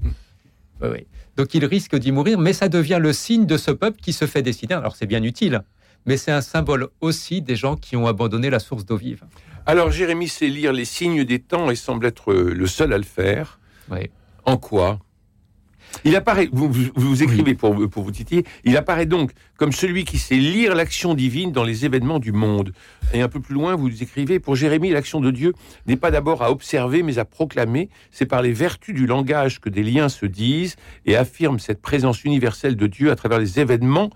Donc 1.36 1.54
il 1.54 1.64
risque 1.64 1.96
d'y 1.96 2.12
mourir, 2.12 2.38
mais 2.38 2.52
ça 2.52 2.68
devient 2.68 2.98
le 3.00 3.12
signe 3.12 3.46
de 3.46 3.56
ce 3.56 3.70
peuple 3.70 4.00
qui 4.00 4.12
se 4.12 4.26
fait 4.26 4.42
des 4.42 4.52
citernes. 4.52 4.80
Alors 4.80 4.96
c'est 4.96 5.06
bien 5.06 5.22
utile, 5.22 5.62
mais 6.06 6.16
c'est 6.16 6.32
un 6.32 6.40
symbole 6.40 6.88
aussi 7.00 7.42
des 7.42 7.56
gens 7.56 7.76
qui 7.76 7.96
ont 7.96 8.06
abandonné 8.06 8.50
la 8.50 8.58
source 8.58 8.84
d'eau 8.84 8.96
vive. 8.96 9.24
Alors 9.66 9.90
Jérémie 9.90 10.28
sait 10.28 10.48
lire 10.48 10.72
les 10.72 10.84
signes 10.84 11.24
des 11.24 11.38
temps 11.38 11.70
et 11.70 11.74
semble 11.74 12.06
être 12.06 12.32
le 12.34 12.66
seul 12.66 12.92
à 12.92 12.98
le 12.98 13.04
faire. 13.04 13.58
En 14.44 14.56
quoi? 14.56 14.98
Il 16.04 16.16
apparaît, 16.16 16.48
vous, 16.52 16.70
vous, 16.96 17.22
écrivez 17.22 17.54
pour, 17.54 17.88
pour 17.88 18.02
vous 18.02 18.10
titiller, 18.10 18.44
il 18.64 18.76
apparaît 18.76 19.06
donc 19.06 19.30
comme 19.56 19.70
celui 19.70 20.04
qui 20.04 20.18
sait 20.18 20.34
lire 20.34 20.74
l'action 20.74 21.14
divine 21.14 21.52
dans 21.52 21.62
les 21.62 21.84
événements 21.84 22.18
du 22.18 22.32
monde. 22.32 22.72
Et 23.12 23.22
un 23.22 23.28
peu 23.28 23.40
plus 23.40 23.54
loin, 23.54 23.76
vous 23.76 24.02
écrivez, 24.02 24.40
pour 24.40 24.56
Jérémie, 24.56 24.90
l'action 24.90 25.20
de 25.20 25.30
Dieu 25.30 25.54
n'est 25.86 25.96
pas 25.96 26.10
d'abord 26.10 26.42
à 26.42 26.50
observer, 26.50 27.02
mais 27.02 27.18
à 27.18 27.24
proclamer. 27.24 27.90
C'est 28.10 28.26
par 28.26 28.42
les 28.42 28.52
vertus 28.52 28.94
du 28.94 29.06
langage 29.06 29.60
que 29.60 29.68
des 29.68 29.84
liens 29.84 30.08
se 30.08 30.26
disent 30.26 30.76
et 31.06 31.16
affirment 31.16 31.60
cette 31.60 31.80
présence 31.80 32.24
universelle 32.24 32.76
de 32.76 32.86
Dieu 32.86 33.10
à 33.10 33.16
travers 33.16 33.38
les 33.38 33.60
événements 33.60 34.10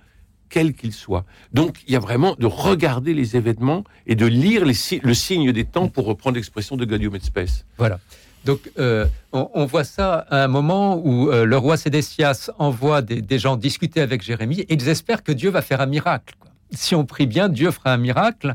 quels 0.48 0.74
qu'ils 0.74 0.92
soient. 0.92 1.24
Donc, 1.52 1.82
il 1.86 1.92
y 1.92 1.96
a 1.96 2.00
vraiment 2.00 2.34
de 2.38 2.46
regarder 2.46 3.14
les 3.14 3.36
événements 3.36 3.84
et 4.06 4.14
de 4.14 4.26
lire 4.26 4.64
le 4.64 5.14
signe 5.14 5.52
des 5.52 5.64
temps, 5.64 5.88
pour 5.88 6.06
reprendre 6.06 6.36
l'expression 6.36 6.76
de 6.76 6.84
Gaudium 6.84 7.14
et 7.14 7.20
Spes. 7.20 7.64
Voilà. 7.76 7.98
Donc, 8.44 8.70
euh, 8.78 9.06
on, 9.32 9.66
voit 9.66 9.84
ça 9.84 10.26
à 10.30 10.44
un 10.44 10.48
moment 10.48 10.96
où 10.96 11.30
euh, 11.30 11.44
le 11.44 11.58
roi 11.58 11.76
Sédécias 11.76 12.50
envoie 12.58 13.02
des, 13.02 13.38
gens 13.38 13.56
discuter 13.56 14.00
avec 14.00 14.22
Jérémie 14.22 14.60
et 14.60 14.74
ils 14.74 14.88
espèrent 14.88 15.22
que 15.22 15.32
Dieu 15.32 15.50
va 15.50 15.60
faire 15.60 15.80
un 15.80 15.86
miracle. 15.86 16.34
Si 16.70 16.94
on 16.94 17.04
prie 17.04 17.26
bien, 17.26 17.48
Dieu 17.48 17.70
fera 17.70 17.92
un 17.92 17.98
miracle. 17.98 18.54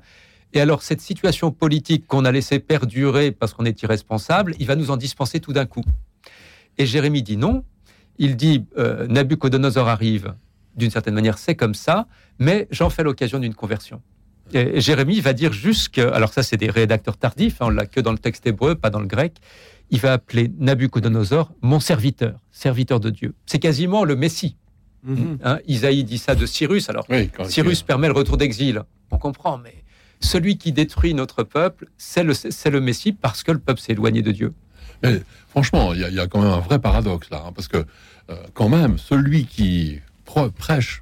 Et 0.53 0.61
alors, 0.61 0.83
cette 0.83 1.01
situation 1.01 1.51
politique 1.51 2.07
qu'on 2.07 2.25
a 2.25 2.31
laissé 2.31 2.59
perdurer 2.59 3.31
parce 3.31 3.53
qu'on 3.53 3.65
est 3.65 3.81
irresponsable, 3.81 4.55
il 4.59 4.67
va 4.67 4.75
nous 4.75 4.91
en 4.91 4.97
dispenser 4.97 5.39
tout 5.39 5.53
d'un 5.53 5.65
coup. 5.65 5.83
Et 6.77 6.85
Jérémie 6.85 7.23
dit 7.23 7.37
non. 7.37 7.63
Il 8.17 8.35
dit 8.35 8.65
euh, 8.77 9.07
Nabucodonosor 9.07 9.87
arrive. 9.87 10.33
D'une 10.75 10.89
certaine 10.89 11.13
manière, 11.13 11.37
c'est 11.37 11.55
comme 11.55 11.73
ça, 11.73 12.07
mais 12.39 12.67
j'en 12.71 12.89
fais 12.89 13.03
l'occasion 13.03 13.39
d'une 13.39 13.53
conversion. 13.53 14.01
Et 14.53 14.81
Jérémie 14.81 15.19
va 15.21 15.33
dire 15.33 15.53
jusque, 15.53 15.97
alors 15.97 16.33
ça 16.33 16.43
c'est 16.43 16.57
des 16.57 16.69
rédacteurs 16.69 17.17
tardifs, 17.17 17.61
hein, 17.61 17.67
on 17.67 17.69
l'a 17.69 17.85
que 17.85 17.99
dans 17.99 18.11
le 18.11 18.17
texte 18.17 18.45
hébreu, 18.45 18.75
pas 18.75 18.89
dans 18.89 18.99
le 18.99 19.07
grec, 19.07 19.37
il 19.89 19.99
va 19.99 20.13
appeler 20.13 20.51
Nabucodonosor 20.59 21.51
mon 21.61 21.79
serviteur, 21.79 22.39
serviteur 22.51 22.99
de 22.99 23.09
Dieu. 23.09 23.33
C'est 23.45 23.59
quasiment 23.59 24.03
le 24.03 24.15
Messie. 24.15 24.57
Mhm. 25.03 25.37
Hein, 25.43 25.59
Isaïe 25.67 26.03
dit 26.03 26.17
ça 26.17 26.35
de 26.35 26.45
Cyrus. 26.45 26.89
Alors, 26.89 27.05
Cyrus 27.45 27.83
permet 27.83 28.07
le 28.07 28.13
retour 28.13 28.37
d'exil. 28.37 28.81
On 29.11 29.17
comprend, 29.17 29.57
mais 29.57 29.83
celui 30.19 30.57
qui 30.57 30.71
détruit 30.71 31.13
notre 31.13 31.43
peuple, 31.43 31.87
c'est 31.97 32.23
le, 32.23 32.33
le 32.71 32.81
Messie 32.81 33.11
parce 33.11 33.43
que 33.43 33.51
le 33.51 33.59
peuple 33.59 33.81
s'est 33.81 33.93
éloigné 33.93 34.21
de 34.21 34.31
Dieu. 34.31 34.53
franchement, 35.49 35.93
il 35.93 35.99
y, 35.99 36.19
a 36.19 36.27
quand 36.27 36.41
même 36.41 36.51
un 36.51 36.59
vrai 36.59 36.79
paradoxe 36.79 37.29
là, 37.29 37.43
hein, 37.45 37.51
parce 37.53 37.67
que 37.67 37.85
euh, 38.29 38.35
quand 38.53 38.69
même, 38.69 38.97
celui 38.97 39.45
qui 39.45 39.99
prêche 40.57 41.01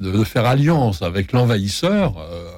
de, 0.00 0.24
faire 0.24 0.46
alliance 0.46 1.02
avec 1.02 1.32
l'envahisseur, 1.32 2.18
euh, 2.18 2.50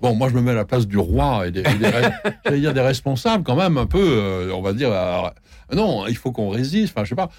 Bon, 0.00 0.14
moi, 0.14 0.28
je 0.28 0.34
me 0.34 0.42
mets 0.42 0.50
à 0.50 0.54
la 0.54 0.64
place 0.64 0.86
du 0.86 0.98
roi 0.98 1.46
et 1.46 1.50
des, 1.50 1.62
dire 2.58 2.74
des 2.74 2.80
responsables, 2.80 3.44
quand 3.44 3.56
même, 3.56 3.78
un 3.78 3.86
peu, 3.86 3.98
euh, 3.98 4.52
on 4.54 4.60
va 4.60 4.72
dire. 4.72 4.90
Euh, 4.92 5.28
non, 5.74 6.06
il 6.06 6.16
faut 6.16 6.32
qu'on 6.32 6.50
résiste. 6.50 6.92
Enfin, 6.94 7.04
je 7.04 7.10
sais 7.10 7.14
pas. 7.14 7.30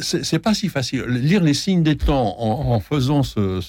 C'est 0.00 0.38
pas 0.38 0.54
si 0.54 0.68
facile. 0.68 1.04
Lire 1.04 1.42
les 1.42 1.54
signes 1.54 1.82
des 1.82 1.96
temps 1.96 2.36
en, 2.38 2.78
faisant 2.80 3.22
ce, 3.22 3.60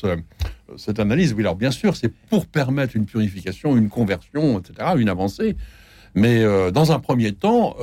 cette 0.78 1.00
analyse, 1.00 1.34
oui, 1.34 1.42
alors 1.42 1.56
bien 1.56 1.72
sûr, 1.72 1.96
c'est 1.96 2.14
pour 2.30 2.46
permettre 2.46 2.96
une 2.96 3.06
purification, 3.06 3.78
une 3.78 3.90
conversion, 3.90 4.60
etc., 4.60 4.90
une 4.98 5.10
avancée. 5.10 5.56
Mais 6.14 6.44
euh, 6.44 6.72
dans 6.72 6.92
un 6.92 7.00
premier 7.00 7.32
temps, 7.34 7.76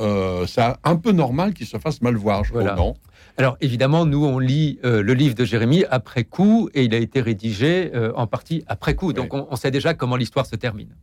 c'est 0.47 0.61
un 0.83 0.95
peu 0.95 1.11
normal 1.11 1.53
qu'il 1.53 1.67
se 1.67 1.77
fasse 1.77 2.01
mal 2.01 2.15
voir, 2.15 2.43
je 2.43 2.53
voilà. 2.53 2.75
non 2.75 2.95
alors 3.37 3.57
évidemment, 3.61 4.05
nous, 4.05 4.23
on 4.25 4.37
lit 4.37 4.79
euh, 4.85 5.01
le 5.01 5.13
livre 5.13 5.33
de 5.33 5.43
Jérémie 5.43 5.85
après 5.89 6.23
coup, 6.23 6.69
et 6.73 6.83
il 6.83 6.93
a 6.93 6.97
été 6.97 7.19
rédigé 7.19 7.91
euh, 7.95 8.11
en 8.15 8.27
partie 8.27 8.63
après 8.67 8.93
coup. 8.95 9.11
Donc 9.11 9.33
on, 9.33 9.55
sait 9.55 9.71
déjà 9.71 9.93
comment 9.93 10.15
l'histoire 10.15 10.45
se 10.45 10.55
termine. 10.55 10.95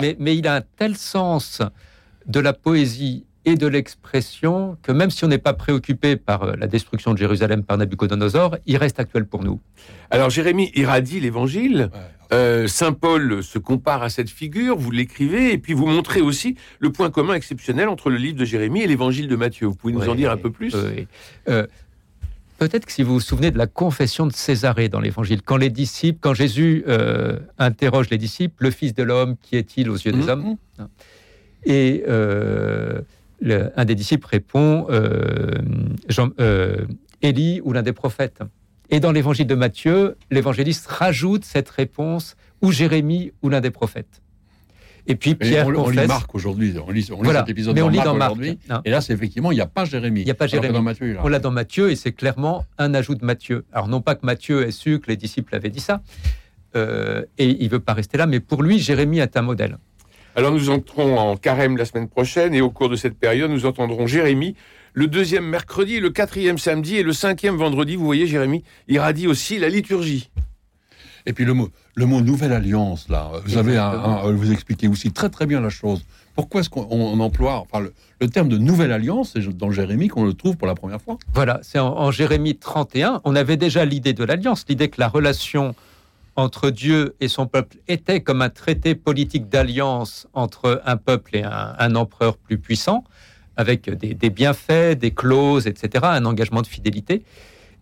mais, 0.00 0.16
mais 0.18 0.36
il 0.36 0.46
a 0.46 0.54
un 0.54 0.62
tel 0.62 0.96
sens 0.96 1.60
de 2.26 2.40
la 2.40 2.54
poésie 2.54 3.26
et 3.46 3.54
de 3.54 3.66
l'expression 3.68 4.76
que 4.82 4.92
même 4.92 5.10
si 5.10 5.24
on 5.24 5.28
n'est 5.28 5.38
pas 5.38 5.54
préoccupé 5.54 6.16
par 6.16 6.42
euh, 6.42 6.56
la 6.58 6.66
destruction 6.66 7.12
de 7.14 7.18
Jérusalem 7.18 7.62
par 7.62 7.78
Nabucodonosor, 7.78 8.56
il 8.66 8.76
reste 8.76 9.00
actuel 9.00 9.24
pour 9.24 9.44
nous. 9.44 9.60
Alors 10.10 10.30
Jérémie 10.30 10.72
irradie 10.74 11.20
l'évangile. 11.20 11.90
Euh, 12.32 12.66
Saint 12.66 12.92
Paul 12.92 13.44
se 13.44 13.60
compare 13.60 14.02
à 14.02 14.10
cette 14.10 14.30
figure, 14.30 14.76
vous 14.76 14.90
l'écrivez, 14.90 15.52
et 15.52 15.58
puis 15.58 15.74
vous 15.74 15.86
montrez 15.86 16.20
aussi 16.20 16.56
le 16.80 16.90
point 16.90 17.08
commun 17.08 17.34
exceptionnel 17.34 17.88
entre 17.88 18.10
le 18.10 18.16
livre 18.16 18.36
de 18.36 18.44
Jérémie 18.44 18.82
et 18.82 18.88
l'évangile 18.88 19.28
de 19.28 19.36
Matthieu. 19.36 19.68
Vous 19.68 19.76
pouvez 19.76 19.92
nous 19.92 20.08
en 20.08 20.16
dire 20.16 20.32
un 20.32 20.36
peu 20.36 20.50
plus? 20.50 20.74
euh, 21.48 21.66
Peut-être 22.58 22.86
que 22.86 22.92
si 22.92 23.04
vous 23.04 23.14
vous 23.14 23.20
souvenez 23.20 23.52
de 23.52 23.58
la 23.58 23.68
confession 23.68 24.26
de 24.26 24.32
Césarée 24.32 24.88
dans 24.88 24.98
l'évangile, 24.98 25.42
quand 25.42 25.58
les 25.58 25.70
disciples, 25.70 26.18
quand 26.20 26.34
Jésus 26.34 26.82
euh, 26.88 27.38
interroge 27.58 28.10
les 28.10 28.18
disciples, 28.18 28.64
le 28.64 28.70
Fils 28.72 28.92
de 28.94 29.04
l'homme, 29.04 29.36
qui 29.40 29.56
est-il 29.56 29.88
aux 29.88 29.96
yeux 29.96 30.10
des 30.10 30.24
mmh. 30.24 30.28
hommes? 30.30 30.56
Et 31.64 32.02
un 33.44 33.84
des 33.84 33.94
disciples 33.94 34.26
répond 34.26 34.86
Jean, 36.08 36.30
Élie 37.22 37.60
ou 37.64 37.72
l'un 37.72 37.82
des 37.82 37.92
prophètes. 37.92 38.40
Et 38.90 39.00
dans 39.00 39.12
l'évangile 39.12 39.46
de 39.46 39.54
Matthieu, 39.54 40.16
l'évangéliste 40.30 40.86
rajoute 40.86 41.44
cette 41.44 41.68
réponse 41.68 42.36
ou 42.62 42.72
Jérémie 42.72 43.32
ou 43.42 43.48
l'un 43.48 43.60
des 43.60 43.70
prophètes. 43.70 44.22
Et 45.08 45.14
puis 45.14 45.34
Pierre 45.36 45.68
on, 45.68 45.88
lit 45.88 46.06
Marc 46.06 46.34
aujourd'hui, 46.34 46.74
on 46.84 46.90
lit, 46.90 47.04
cet 47.04 47.48
épisode 47.48 47.74
mais 47.76 47.82
on 47.82 47.88
lit 47.88 48.00
dans 48.02 48.14
Marc 48.14 48.32
aujourd'hui. 48.32 48.58
Et 48.84 48.90
là, 48.90 49.00
c'est 49.00 49.12
effectivement, 49.12 49.52
il 49.52 49.54
n'y 49.54 49.60
a 49.60 49.66
pas 49.66 49.84
Jérémie. 49.84 50.22
Il 50.22 50.24
n'y 50.24 50.30
a 50.30 50.34
pas 50.34 50.48
Jérémie. 50.48 50.78
on 51.22 51.28
l'a 51.28 51.38
dans 51.38 51.52
Matthieu 51.52 51.90
et 51.90 51.96
c'est 51.96 52.12
clairement 52.12 52.64
un 52.78 52.92
ajout 52.92 53.14
de 53.14 53.24
Matthieu. 53.24 53.64
Alors 53.72 53.88
non 53.88 54.00
pas 54.00 54.16
que 54.16 54.26
Matthieu 54.26 54.66
ait 54.66 54.72
su 54.72 54.98
que 54.98 55.08
les 55.08 55.16
disciples 55.16 55.54
avaient 55.54 55.70
dit 55.70 55.80
ça, 55.80 56.02
euh, 56.74 57.24
et 57.38 57.62
il 57.62 57.68
veut 57.70 57.80
pas 57.80 57.92
rester 57.92 58.18
là, 58.18 58.26
mais 58.26 58.40
pour 58.40 58.62
lui, 58.62 58.78
Jérémie 58.78 59.20
est 59.20 59.36
un 59.36 59.42
modèle. 59.42 59.78
Alors 60.36 60.52
nous 60.52 60.68
entrons 60.68 61.16
en 61.16 61.38
carême 61.38 61.78
la 61.78 61.86
semaine 61.86 62.08
prochaine 62.08 62.52
et 62.54 62.60
au 62.60 62.68
cours 62.68 62.90
de 62.90 62.96
cette 62.96 63.18
période, 63.18 63.50
nous 63.50 63.64
entendrons 63.64 64.06
Jérémie 64.06 64.54
le 64.92 65.06
deuxième 65.06 65.46
mercredi, 65.46 65.98
le 65.98 66.10
quatrième 66.10 66.58
samedi 66.58 66.96
et 66.96 67.02
le 67.02 67.14
cinquième 67.14 67.56
vendredi. 67.56 67.96
Vous 67.96 68.04
voyez, 68.04 68.26
Jérémie, 68.26 68.62
il 68.86 68.98
radie 68.98 69.26
aussi 69.26 69.58
la 69.58 69.70
liturgie. 69.70 70.30
Et 71.24 71.32
puis 71.32 71.46
le 71.46 71.54
mot, 71.54 71.70
le 71.94 72.04
mot 72.04 72.20
nouvelle 72.20 72.52
alliance, 72.52 73.08
là, 73.08 73.32
vous 73.46 73.56
avez 73.56 73.80
vous 74.34 74.52
expliquez 74.52 74.88
aussi 74.88 75.10
très 75.10 75.30
très 75.30 75.46
bien 75.46 75.62
la 75.62 75.70
chose. 75.70 76.04
Pourquoi 76.34 76.60
est-ce 76.60 76.68
qu'on 76.68 77.18
emploie 77.18 77.54
enfin, 77.54 77.86
le, 78.20 78.28
terme 78.28 78.50
de 78.50 78.58
nouvelle 78.58 78.92
alliance 78.92 79.32
C'est 79.32 79.56
dans 79.56 79.70
Jérémie 79.70 80.08
qu'on 80.08 80.26
le 80.26 80.34
trouve 80.34 80.58
pour 80.58 80.66
la 80.66 80.74
première 80.74 81.00
fois? 81.00 81.16
Voilà, 81.32 81.60
c'est 81.62 81.78
en, 81.78 81.96
en, 81.96 82.10
Jérémie 82.10 82.56
31. 82.56 83.22
On 83.24 83.34
avait 83.34 83.56
déjà 83.56 83.86
l'idée 83.86 84.12
de 84.12 84.22
l'alliance, 84.22 84.66
l'idée 84.68 84.88
que 84.88 85.00
la 85.00 85.08
relation 85.08 85.74
entre 86.36 86.70
Dieu 86.70 87.16
et 87.20 87.28
son 87.28 87.46
peuple 87.46 87.78
était 87.88 88.20
comme 88.20 88.42
un 88.42 88.50
traité 88.50 88.94
politique 88.94 89.48
d'alliance 89.48 90.28
entre 90.34 90.82
un 90.84 90.96
peuple 90.96 91.36
et 91.36 91.42
un, 91.42 91.94
empereur 91.96 92.36
plus 92.36 92.58
puissant, 92.58 93.04
avec 93.56 93.88
des, 93.90 94.30
bienfaits, 94.30 94.98
des 94.98 95.12
clauses, 95.12 95.66
etc., 95.66 96.04
un 96.08 96.26
engagement 96.26 96.60
de 96.60 96.66
fidélité. 96.66 97.24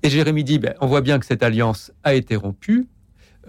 Et 0.05 0.11
Jérémie 0.11 0.45
dit, 0.45 0.59
ben, 0.59 0.75
on 0.81 0.87
voit 0.87 1.01
bien 1.01 1.19
que 1.19 1.27
cette 1.27 1.43
alliance 1.43 1.93
a 2.05 2.15
été 2.15 2.37
rompue 2.37 2.87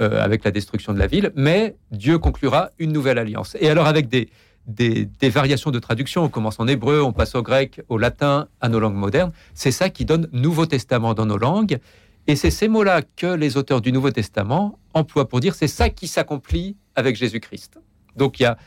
euh, 0.01 0.23
avec 0.23 0.43
la 0.43 0.51
destruction 0.51 0.93
de 0.93 0.99
la 0.99 1.07
ville, 1.07 1.31
mais 1.35 1.75
Dieu 1.91 2.17
conclura 2.17 2.71
une 2.79 2.91
nouvelle 2.91 3.19
alliance. 3.19 3.55
Et 3.59 3.69
alors 3.69 3.85
avec 3.85 4.07
des, 4.09 4.29
des, 4.65 5.05
des, 5.05 5.29
variations 5.29 5.71
de 5.71 5.79
traduction. 5.79 6.23
On 6.23 6.29
commence 6.29 6.59
en 6.59 6.67
hébreu, 6.67 7.01
on 7.01 7.13
passe 7.13 7.35
au 7.35 7.43
grec, 7.43 7.81
au 7.89 7.97
latin, 7.97 8.47
à 8.61 8.69
nos 8.69 8.79
langues 8.79 8.95
modernes. 8.95 9.31
C'est 9.53 9.71
ça 9.71 9.89
qui 9.89 10.05
donne 10.05 10.27
Nouveau 10.31 10.65
Testament 10.65 11.13
dans 11.13 11.25
nos 11.25 11.37
langues. 11.37 11.77
Et 12.27 12.35
c'est 12.35 12.51
ces 12.51 12.67
mots-là 12.67 13.01
que 13.15 13.27
les 13.27 13.57
auteurs 13.57 13.81
du 13.81 13.91
Nouveau 13.91 14.11
Testament 14.11 14.79
emploient 14.93 15.27
pour 15.27 15.39
dire 15.39 15.53
c'est 15.53 15.67
ça 15.67 15.89
qui 15.89 16.07
s'accomplit 16.07 16.75
avec 16.95 17.15
Jésus-Christ. 17.15 17.79
Donc 18.15 18.39
il 18.39 18.43
y 18.43 18.45
a 18.45 18.57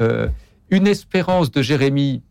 euh, 0.00 0.28
une 0.70 0.86
espérance 0.86 1.50
de 1.50 1.62
Jérémie 1.62 2.22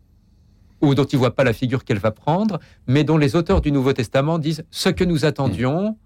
ou 0.80 0.94
dont 0.94 1.04
il 1.04 1.18
voit 1.18 1.34
pas 1.34 1.44
la 1.44 1.52
figure 1.52 1.84
qu'elle 1.84 1.98
va 1.98 2.10
prendre, 2.10 2.58
mais 2.86 3.04
dont 3.04 3.18
les 3.18 3.36
auteurs 3.36 3.60
du 3.60 3.70
Nouveau 3.70 3.92
Testament 3.92 4.38
disent 4.38 4.64
ce 4.70 4.88
que 4.88 5.04
nous 5.04 5.26
attendions 5.26 5.98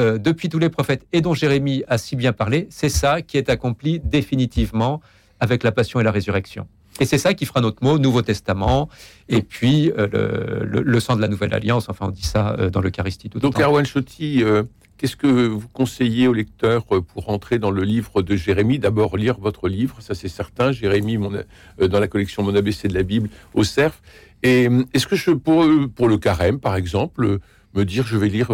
euh, 0.00 0.18
depuis 0.18 0.48
tous 0.48 0.58
les 0.58 0.70
prophètes 0.70 1.06
et 1.12 1.20
dont 1.20 1.34
Jérémie 1.34 1.84
a 1.86 1.98
si 1.98 2.16
bien 2.16 2.32
parlé, 2.32 2.66
c'est 2.70 2.88
ça 2.88 3.22
qui 3.22 3.36
est 3.36 3.48
accompli 3.48 4.00
définitivement 4.00 5.00
avec 5.38 5.62
la 5.62 5.70
passion 5.70 6.00
et 6.00 6.02
la 6.02 6.10
résurrection. 6.10 6.66
Et 7.00 7.04
c'est 7.04 7.18
ça 7.18 7.34
qui 7.34 7.46
fera 7.46 7.60
notre 7.60 7.82
mot 7.82 7.98
Nouveau 7.98 8.22
Testament, 8.22 8.88
et 9.28 9.42
puis 9.42 9.92
euh, 9.96 10.64
le, 10.64 11.00
sang 11.00 11.16
de 11.16 11.20
la 11.20 11.28
Nouvelle 11.28 11.54
Alliance, 11.54 11.88
enfin 11.88 12.06
on 12.08 12.10
dit 12.10 12.24
ça 12.24 12.56
euh, 12.58 12.70
dans 12.70 12.80
l'Eucharistie 12.80 13.30
tout 13.30 13.38
Donc 13.38 13.60
Erwan 13.60 13.86
Chotti, 13.86 14.42
euh, 14.42 14.64
qu'est-ce 14.96 15.16
que 15.16 15.46
vous 15.46 15.68
conseillez 15.68 16.26
aux 16.26 16.32
lecteurs 16.32 16.84
pour 16.84 17.30
entrer 17.30 17.58
dans 17.58 17.70
le 17.70 17.82
livre 17.82 18.22
de 18.22 18.34
Jérémie? 18.34 18.78
D'abord 18.78 19.16
lire 19.16 19.38
votre 19.38 19.68
livre, 19.68 19.96
ça 20.00 20.14
c'est 20.14 20.28
certain, 20.28 20.72
Jérémie 20.72 21.18
mon, 21.18 21.32
dans 21.78 22.00
la 22.00 22.08
collection 22.08 22.42
Mon 22.42 22.54
ABC 22.54 22.88
de 22.88 22.94
la 22.94 23.04
Bible 23.04 23.28
au 23.54 23.62
CERF. 23.62 24.02
Et 24.42 24.68
est-ce 24.94 25.06
que 25.06 25.16
je, 25.16 25.30
pour, 25.32 25.66
pour 25.94 26.08
le 26.08 26.18
carême 26.18 26.58
par 26.58 26.74
exemple, 26.74 27.38
me 27.74 27.84
dire 27.84 28.06
je 28.06 28.16
vais 28.16 28.28
lire 28.28 28.48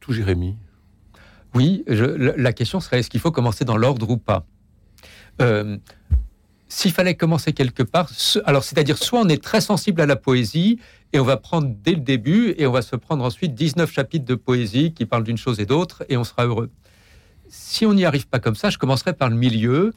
tout 0.00 0.12
Jérémie? 0.12 0.56
Oui, 1.54 1.82
je, 1.88 2.04
la 2.04 2.52
question 2.52 2.78
serait 2.78 3.00
est-ce 3.00 3.10
qu'il 3.10 3.20
faut 3.20 3.32
commencer 3.32 3.64
dans 3.64 3.76
l'ordre 3.76 4.08
ou 4.08 4.16
pas? 4.16 4.46
S'il 6.72 6.92
fallait 6.92 7.16
commencer 7.16 7.52
quelque 7.52 7.82
part, 7.82 8.08
alors 8.44 8.62
c'est-à-dire 8.62 8.96
soit 8.96 9.20
on 9.20 9.28
est 9.28 9.42
très 9.42 9.60
sensible 9.60 10.00
à 10.00 10.06
la 10.06 10.14
poésie 10.14 10.78
et 11.12 11.18
on 11.18 11.24
va 11.24 11.36
prendre 11.36 11.68
dès 11.82 11.92
le 11.92 12.00
début 12.00 12.54
et 12.58 12.66
on 12.66 12.70
va 12.70 12.80
se 12.80 12.94
prendre 12.94 13.24
ensuite 13.24 13.54
19 13.54 13.92
chapitres 13.92 14.24
de 14.24 14.36
poésie 14.36 14.94
qui 14.94 15.04
parlent 15.04 15.24
d'une 15.24 15.36
chose 15.36 15.58
et 15.58 15.66
d'autre 15.66 16.04
et 16.08 16.16
on 16.16 16.22
sera 16.22 16.46
heureux. 16.46 16.70
Si 17.48 17.84
on 17.86 17.92
n'y 17.92 18.04
arrive 18.04 18.28
pas 18.28 18.38
comme 18.38 18.54
ça, 18.54 18.70
je 18.70 18.78
commencerai 18.78 19.14
par 19.14 19.28
le 19.28 19.34
milieu. 19.34 19.92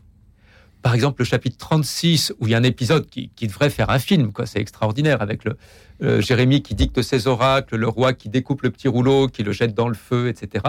Par 0.82 0.96
exemple, 0.96 1.22
le 1.22 1.26
chapitre 1.26 1.58
36, 1.60 2.34
où 2.40 2.48
il 2.48 2.52
y 2.52 2.56
a 2.56 2.58
un 2.58 2.64
épisode 2.64 3.06
qui, 3.08 3.30
devrait 3.44 3.70
faire 3.70 3.92
un 3.92 4.00
film, 4.00 4.34
quoi. 4.34 4.48
C'est 4.48 4.60
extraordinaire 4.60 5.22
avec 5.22 5.44
le 5.46 6.22
Jérémie 6.22 6.64
qui 6.64 6.74
dicte 6.74 7.04
ses 7.04 7.28
oracles, 7.28 7.76
le 7.76 7.88
roi 7.88 8.14
qui 8.14 8.30
découpe 8.30 8.64
le 8.64 8.72
petit 8.72 8.88
rouleau, 8.88 9.28
qui 9.28 9.44
le 9.44 9.52
jette 9.52 9.76
dans 9.76 9.88
le 9.88 9.94
feu, 9.94 10.28
etc. 10.28 10.66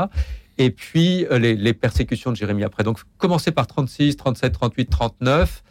Et 0.59 0.71
puis 0.71 1.27
euh, 1.31 1.39
les, 1.39 1.57
les 1.57 1.73
persécutions 1.73 2.31
de 2.31 2.37
Jérémie 2.37 2.63
après. 2.63 2.85
Donc, 2.85 3.01
commencer 3.17 3.51
par 3.51 3.67
36, 3.67 4.17
37, 4.17 4.53
38, 4.53 4.91
39 4.91 5.63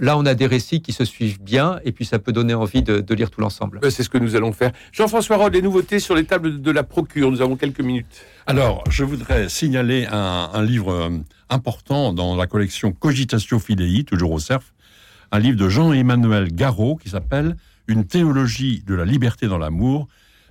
Là, 0.00 0.16
on 0.16 0.26
a 0.26 0.34
des 0.34 0.46
récits 0.46 0.80
qui 0.80 0.92
se 0.92 1.04
suivent 1.04 1.42
bien, 1.42 1.80
et 1.84 1.90
puis 1.90 2.04
ça 2.04 2.18
peut 2.18 2.32
donner 2.32 2.54
envie 2.54 2.82
de, 2.82 3.14
lire 3.14 3.30
tout 3.30 3.40
l'ensemble. 3.40 3.80
C'est 3.90 4.02
ce 4.02 4.08
que 4.08 4.18
nous 4.18 4.36
allons 4.36 4.52
faire. 4.52 4.70
Jean-François 4.92 5.36
Rode, 5.36 5.54
les 5.54 5.62
nouveautés 5.62 5.98
sur 5.98 6.14
les 6.14 6.24
tables 6.24 6.60
de 6.60 6.70
la 6.70 6.84
Procure. 6.84 7.30
Nous 7.30 7.42
avons 7.42 7.56
quelques 7.56 7.80
minutes. 7.80 8.24
Alors, 8.46 8.84
je 8.90 9.02
voudrais 9.04 9.48
signaler 9.48 10.06
un, 10.10 10.62
livre 10.62 10.92
euh, 10.92 11.10
important 11.48 12.12
dans 12.12 12.36
la 12.36 12.46
collection 12.46 12.92
Cogitatio 12.92 13.58
Fidei, 13.58 14.04
toujours 14.04 14.32
au 14.32 14.38
CERF, 14.38 14.72
un 15.32 15.40
livre 15.40 15.56
de 15.58 15.68
Jean-Emmanuel 15.68 16.52
Garot 16.52 16.96
qui 16.96 17.10
s'appelle 17.10 17.56
Une 17.88 18.04
théologie 18.04 18.82
de 18.86 18.94
la 18.94 19.04
liberté 19.04 19.48
dans 19.48 19.58
l'amour. 19.58 20.06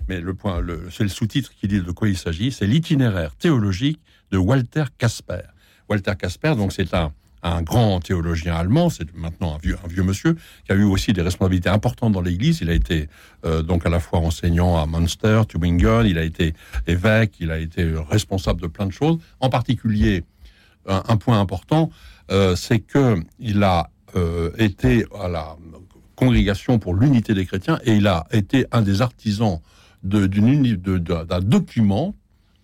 Mais 0.10 0.20
le 0.20 0.34
point, 0.34 0.62
c'est 0.92 1.04
le 1.04 1.10
sous-titre 1.10 1.52
qui 1.60 1.68
dit 1.68 1.82
de 1.82 1.92
quoi 1.92 2.10
il 2.10 2.18
s'agit. 2.18 2.52
C'est 2.52 2.68
l'itinéraire 2.68 3.36
théologique 3.36 4.00
de 4.32 4.38
Walter 4.38 4.84
Casper. 4.98 5.42
Walter 5.90 6.14
Casper, 6.20 6.56
donc 6.56 6.74
c'est 6.74 6.94
un 6.94 7.12
un 7.56 7.62
grand 7.62 8.00
théologien 8.00 8.56
allemand, 8.56 8.90
c'est 8.90 9.16
maintenant 9.16 9.56
un 9.56 9.58
vieux, 9.88 10.04
monsieur, 10.04 10.36
qui 10.66 10.72
a 10.72 10.76
eu 10.76 10.84
aussi 10.84 11.14
des 11.14 11.22
responsabilités 11.22 11.70
importantes 11.70 12.14
dans 12.14 12.22
l'Église. 12.22 12.60
Il 12.62 12.70
a 12.70 12.74
été 12.74 13.10
euh, 13.46 13.62
donc 13.62 13.86
à 13.86 13.90
la 13.90 14.00
fois 14.00 14.20
enseignant 14.20 14.78
à 14.78 14.86
Münster, 14.86 15.42
Tübingen, 15.48 16.06
il 16.06 16.18
a 16.18 16.24
été 16.24 16.54
évêque, 16.88 17.36
il 17.40 17.52
a 17.52 17.58
été 17.58 17.94
responsable 18.10 18.62
de 18.62 18.68
plein 18.68 18.86
de 18.86 18.92
choses. 18.92 19.18
En 19.40 19.50
particulier, 19.50 20.24
un, 20.88 21.18
point 21.18 21.40
important, 21.40 21.90
euh, 22.32 22.56
c'est 22.56 22.80
que 22.80 23.22
il 23.40 23.64
a 23.64 23.90
euh, 24.16 24.52
été 24.58 25.06
à 25.20 25.28
la 25.28 25.58
congrégation 26.16 26.80
pour 26.80 26.96
l'unité 26.96 27.34
des 27.34 27.46
chrétiens 27.46 27.80
et 27.84 27.94
il 27.96 28.08
a 28.08 28.26
été 28.32 28.66
un 28.72 28.82
des 28.82 29.02
artisans 29.02 29.60
d'un 30.04 31.42
document 31.42 32.16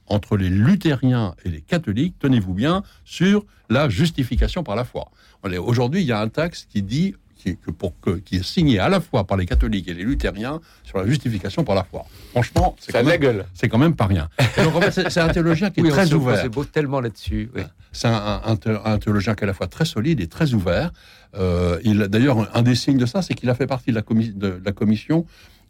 entre 0.07 0.37
les 0.37 0.49
luthériens 0.49 1.35
et 1.45 1.49
les 1.49 1.61
catholiques, 1.61 2.15
tenez-vous 2.19 2.53
bien, 2.53 2.83
sur 3.05 3.45
la 3.69 3.89
justification 3.89 4.63
par 4.63 4.75
la 4.75 4.83
foi. 4.83 5.09
Aujourd'hui, 5.59 6.01
il 6.01 6.07
y 6.07 6.11
a 6.11 6.19
un 6.19 6.29
texte 6.29 6.69
qui 6.69 6.81
dit 6.81 7.15
qui, 7.35 7.57
que 7.57 7.71
pour 7.71 7.99
que, 7.99 8.11
qui 8.11 8.37
est 8.37 8.43
signé 8.43 8.79
à 8.79 8.89
la 8.89 9.01
fois 9.01 9.25
par 9.25 9.37
les 9.37 9.45
catholiques 9.45 9.87
et 9.87 9.93
les 9.93 10.03
luthériens 10.03 10.61
sur 10.83 10.97
la 10.97 11.05
justification 11.05 11.63
par 11.63 11.75
la 11.75 11.83
foi. 11.83 12.05
Franchement, 12.31 12.75
c'est 12.79 12.93
quand, 12.93 13.03
même, 13.03 13.43
c'est 13.53 13.67
quand 13.67 13.77
même 13.77 13.95
pas 13.95 14.05
rien. 14.05 14.29
c'est 14.91 15.17
un 15.17 15.29
théologien 15.29 15.69
qui 15.69 15.81
est 15.81 15.89
très 15.89 16.13
ouvert. 16.13 16.39
C'est 16.41 16.49
beau 16.49 16.63
tellement 16.63 17.01
là-dessus. 17.01 17.49
C'est 17.91 18.07
un, 18.07 18.55
théologien 18.97 19.35
qui 19.35 19.41
est 19.41 19.43
à 19.43 19.47
la 19.47 19.53
fois 19.53 19.67
très 19.67 19.85
solide 19.85 20.21
et 20.21 20.27
très 20.27 20.53
ouvert. 20.53 20.91
Euh, 21.35 21.79
D'ailleurs, 22.07 22.49
un 22.55 22.61
des 22.61 22.75
signes 22.75 22.97
de 22.97 23.05
ça, 23.05 23.21
c'est 23.21 23.33
qu'il 23.33 23.49
a 23.49 23.55
fait 23.55 23.67
partie 23.67 23.91
de 23.91 23.95
la, 23.95 24.01
de 24.01 24.61
la 24.63 24.71
commission 24.71 25.25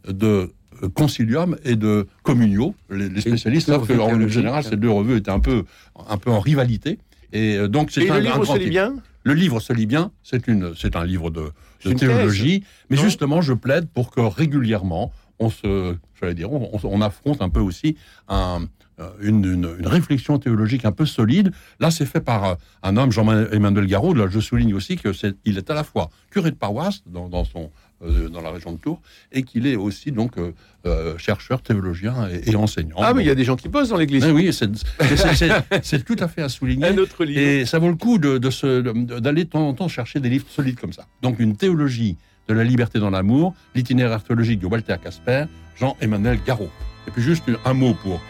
de 0.08 0.52
concilium 0.88 1.58
et 1.64 1.76
de 1.76 2.08
communio. 2.24 2.76
Les, 2.90 3.22
spécialistes 3.22 3.68
savent 3.68 3.88
que, 3.88 3.94
en 3.94 4.28
général, 4.28 4.64
ces 4.64 4.78
deux 4.78 4.90
revues 4.90 5.18
étaient 5.18 5.32
un 5.32 5.40
peu, 5.40 5.64
un 6.10 6.18
peu 6.18 6.32
en 6.32 6.40
rivalité. 6.40 7.00
Et 7.34 7.58
euh, 7.58 7.68
donc, 7.68 7.92
c'est 7.92 8.10
un, 8.10 8.16
le 8.16 8.22
livre 8.22 8.46
se 8.46 8.58
lit 8.58 8.70
bien? 8.70 8.96
Le 9.24 9.34
livre 9.34 9.60
se 9.60 9.74
lit 9.74 9.86
bien. 9.86 10.12
C'est 10.22 10.48
une, 10.48 10.74
c'est 10.76 10.96
un 10.96 11.06
livre 11.06 11.30
de, 11.30 11.52
théologie. 11.94 12.64
mais 12.90 12.98
justement, 12.98 13.42
je 13.42 13.54
plaide 13.54 13.88
pour 13.88 14.12
que 14.12 14.22
régulièrement, 14.22 15.12
on 15.40 15.50
se, 15.50 15.96
j'allais 16.20 16.36
dire, 16.36 16.52
on, 16.52 17.02
affronte 17.02 17.42
un 17.42 17.50
peu 17.50 17.60
aussi 17.60 17.98
un, 18.28 18.68
euh, 19.00 19.10
une, 19.22 19.44
une, 19.46 19.88
réflexion 19.88 20.38
théologique 20.38 20.86
un 20.86 20.92
peu 20.92 21.06
solide. 21.06 21.52
Là, 21.80 21.90
c'est 21.90 22.06
fait 22.06 22.22
par 22.22 22.44
euh, 22.46 22.56
un 22.84 22.96
homme, 22.98 23.12
Jean-Emmanuel 23.12 23.88
Garraud. 23.88 24.14
Là, 24.14 24.28
je 24.30 24.40
souligne 24.40 24.74
aussi 24.74 24.98
que 24.98 25.14
c'est, 25.14 25.36
il 25.46 25.58
est 25.58 25.70
à 25.72 25.74
la 25.74 25.84
fois 25.84 26.10
curé 26.30 26.52
de 26.52 26.56
paroisse 26.56 27.02
dans, 27.08 27.30
dans 27.30 27.44
son 27.44 27.72
euh, 28.06 28.30
dans 28.30 28.42
la 28.42 28.52
région 28.52 28.72
de 28.72 28.78
Tours, 28.78 29.02
et 29.32 29.44
qu'il 29.44 29.68
est 29.68 29.76
aussi 29.76 30.12
donc 30.12 30.38
euh, 30.38 30.52
euh, 30.86 31.18
chercheur, 31.18 31.62
théologien 31.62 32.28
et, 32.46 32.56
enseignant. 32.56 32.98
Ah, 33.00 33.14
mais 33.14 33.24
il 33.24 33.28
y 33.28 33.32
a 33.32 33.36
des 33.36 33.44
gens 33.44 33.56
qui 33.56 33.70
bossent 33.70 33.90
dans 33.90 33.98
l'Église. 33.98 34.26
oui, 34.26 34.52
c'est 35.84 36.06
tout 36.06 36.16
à 36.20 36.28
fait 36.28 36.42
à 36.42 36.50
souligner. 36.50 36.88
Un 36.88 36.98
autre 36.98 37.26
livre. 37.26 37.40
Et 37.40 37.66
ça 37.66 37.80
vaut 37.80 37.90
le 37.90 37.96
coup 37.96 38.18
d'aller 38.18 38.40
de, 38.40 39.32
de, 39.32 39.44
temps 39.44 39.68
en 39.68 39.74
temps 39.74 39.88
chercher 39.88 40.20
des 40.20 40.30
livres 40.30 40.48
solides 40.50 40.80
comme 40.80 40.94
ça. 40.94 41.08
Donc 41.22 41.40
une 41.40 41.56
théologie 41.56 42.18
de 42.48 42.54
la 42.54 42.64
liberté 42.64 43.00
dans 43.00 43.10
l'amour, 43.10 43.54
l'itinéraire 43.76 44.24
théologique 44.24 44.60
de 44.60 44.68
Walter 44.68 44.96
Casper, 45.02 45.46
Jean-Emmanuel 45.78 46.40
Garot. 46.46 46.70
Et 47.08 47.12
puis 47.12 47.22
juste 47.22 47.44
un 47.66 47.74
mot 47.74 47.94
pour 47.94 48.22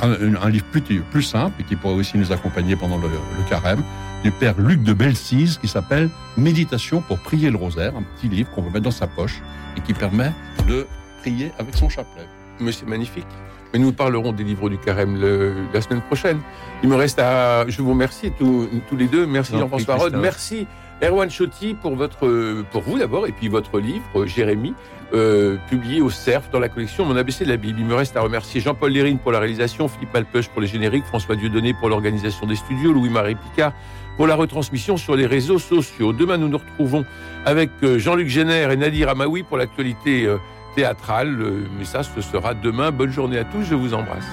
un, 0.00 0.50
livre 0.50 0.64
plus, 0.66 0.82
plus 0.82 1.22
simple 1.22 1.60
et 1.60 1.64
qui 1.64 1.76
pourrait 1.76 1.94
aussi 1.94 2.16
nous 2.16 2.32
accompagner 2.32 2.76
pendant 2.76 2.98
le, 2.98 3.08
le 3.08 3.48
carême, 3.48 3.82
du 4.24 4.30
père 4.30 4.54
Luc 4.58 4.82
de 4.82 4.94
Belsize 4.94 5.58
qui 5.58 5.68
s'appelle 5.68 6.08
Méditation 6.38 7.02
pour 7.02 7.18
prier 7.18 7.50
le 7.50 7.58
rosaire, 7.58 7.92
un 7.94 8.02
petit 8.02 8.28
livre 8.28 8.50
qu'on 8.52 8.62
peut 8.62 8.70
mettre 8.70 8.84
dans 8.84 8.90
sa 8.90 9.06
poche 9.06 9.42
et 9.76 9.82
qui 9.82 9.92
permet 9.92 10.32
de 10.66 10.86
prier 11.20 11.52
avec 11.58 11.76
son 11.76 11.90
chapelet. 11.90 12.26
Mais 12.58 12.72
c'est 12.72 12.88
magnifique. 12.88 13.26
Mais 13.72 13.78
nous 13.78 13.92
parlerons 13.92 14.32
des 14.32 14.44
livres 14.44 14.70
du 14.70 14.78
carême 14.78 15.20
la 15.72 15.80
semaine 15.82 16.00
prochaine. 16.00 16.40
Il 16.82 16.88
me 16.88 16.94
reste 16.94 17.18
à. 17.18 17.68
Je 17.68 17.82
vous 17.82 17.90
remercie 17.90 18.30
tous, 18.38 18.68
tous 18.88 18.96
les 18.96 19.08
deux. 19.08 19.26
Merci 19.26 19.58
Jean-François 19.58 19.96
Rode. 19.96 20.16
Merci 20.16 20.66
Erwan 21.02 21.28
Chotti, 21.28 21.74
pour, 21.74 21.94
votre, 21.94 22.62
pour 22.70 22.82
vous 22.82 22.98
d'abord, 22.98 23.26
et 23.26 23.32
puis 23.32 23.48
votre 23.48 23.78
livre, 23.78 24.26
Jérémie, 24.26 24.74
euh, 25.12 25.56
publié 25.68 26.00
au 26.00 26.08
CERF 26.08 26.50
dans 26.50 26.60
la 26.60 26.68
collection 26.68 27.04
Mon 27.04 27.16
ABC 27.16 27.44
de 27.44 27.50
la 27.50 27.56
Bible. 27.56 27.78
Il 27.80 27.84
me 27.84 27.94
reste 27.94 28.16
à 28.16 28.20
remercier 28.20 28.60
Jean-Paul 28.60 28.92
Lérine 28.92 29.18
pour 29.18 29.32
la 29.32 29.40
réalisation, 29.40 29.88
Philippe 29.88 30.14
Alpeuch 30.14 30.48
pour 30.48 30.62
les 30.62 30.68
génériques, 30.68 31.04
François 31.04 31.36
Dieudonné 31.36 31.74
pour 31.74 31.88
l'organisation 31.88 32.46
des 32.46 32.56
studios, 32.56 32.92
Louis-Marie 32.92 33.34
Picard 33.34 33.72
pour 34.16 34.26
la 34.26 34.34
retransmission 34.34 34.96
sur 34.96 35.16
les 35.16 35.26
réseaux 35.26 35.58
sociaux. 35.58 36.12
Demain, 36.12 36.36
nous 36.36 36.48
nous 36.48 36.58
retrouvons 36.58 37.04
avec 37.44 37.70
euh, 37.82 37.98
Jean-Luc 37.98 38.28
Génère 38.28 38.70
et 38.70 38.76
Nadir 38.76 39.08
Amaoui 39.08 39.42
pour 39.42 39.56
l'actualité 39.56 40.26
euh, 40.26 40.38
théâtrale. 40.74 41.36
Mais 41.78 41.84
ça, 41.84 42.02
ce 42.02 42.20
sera 42.20 42.54
demain. 42.54 42.90
Bonne 42.90 43.10
journée 43.10 43.38
à 43.38 43.44
tous, 43.44 43.62
je 43.62 43.74
vous 43.74 43.94
embrasse. 43.94 44.26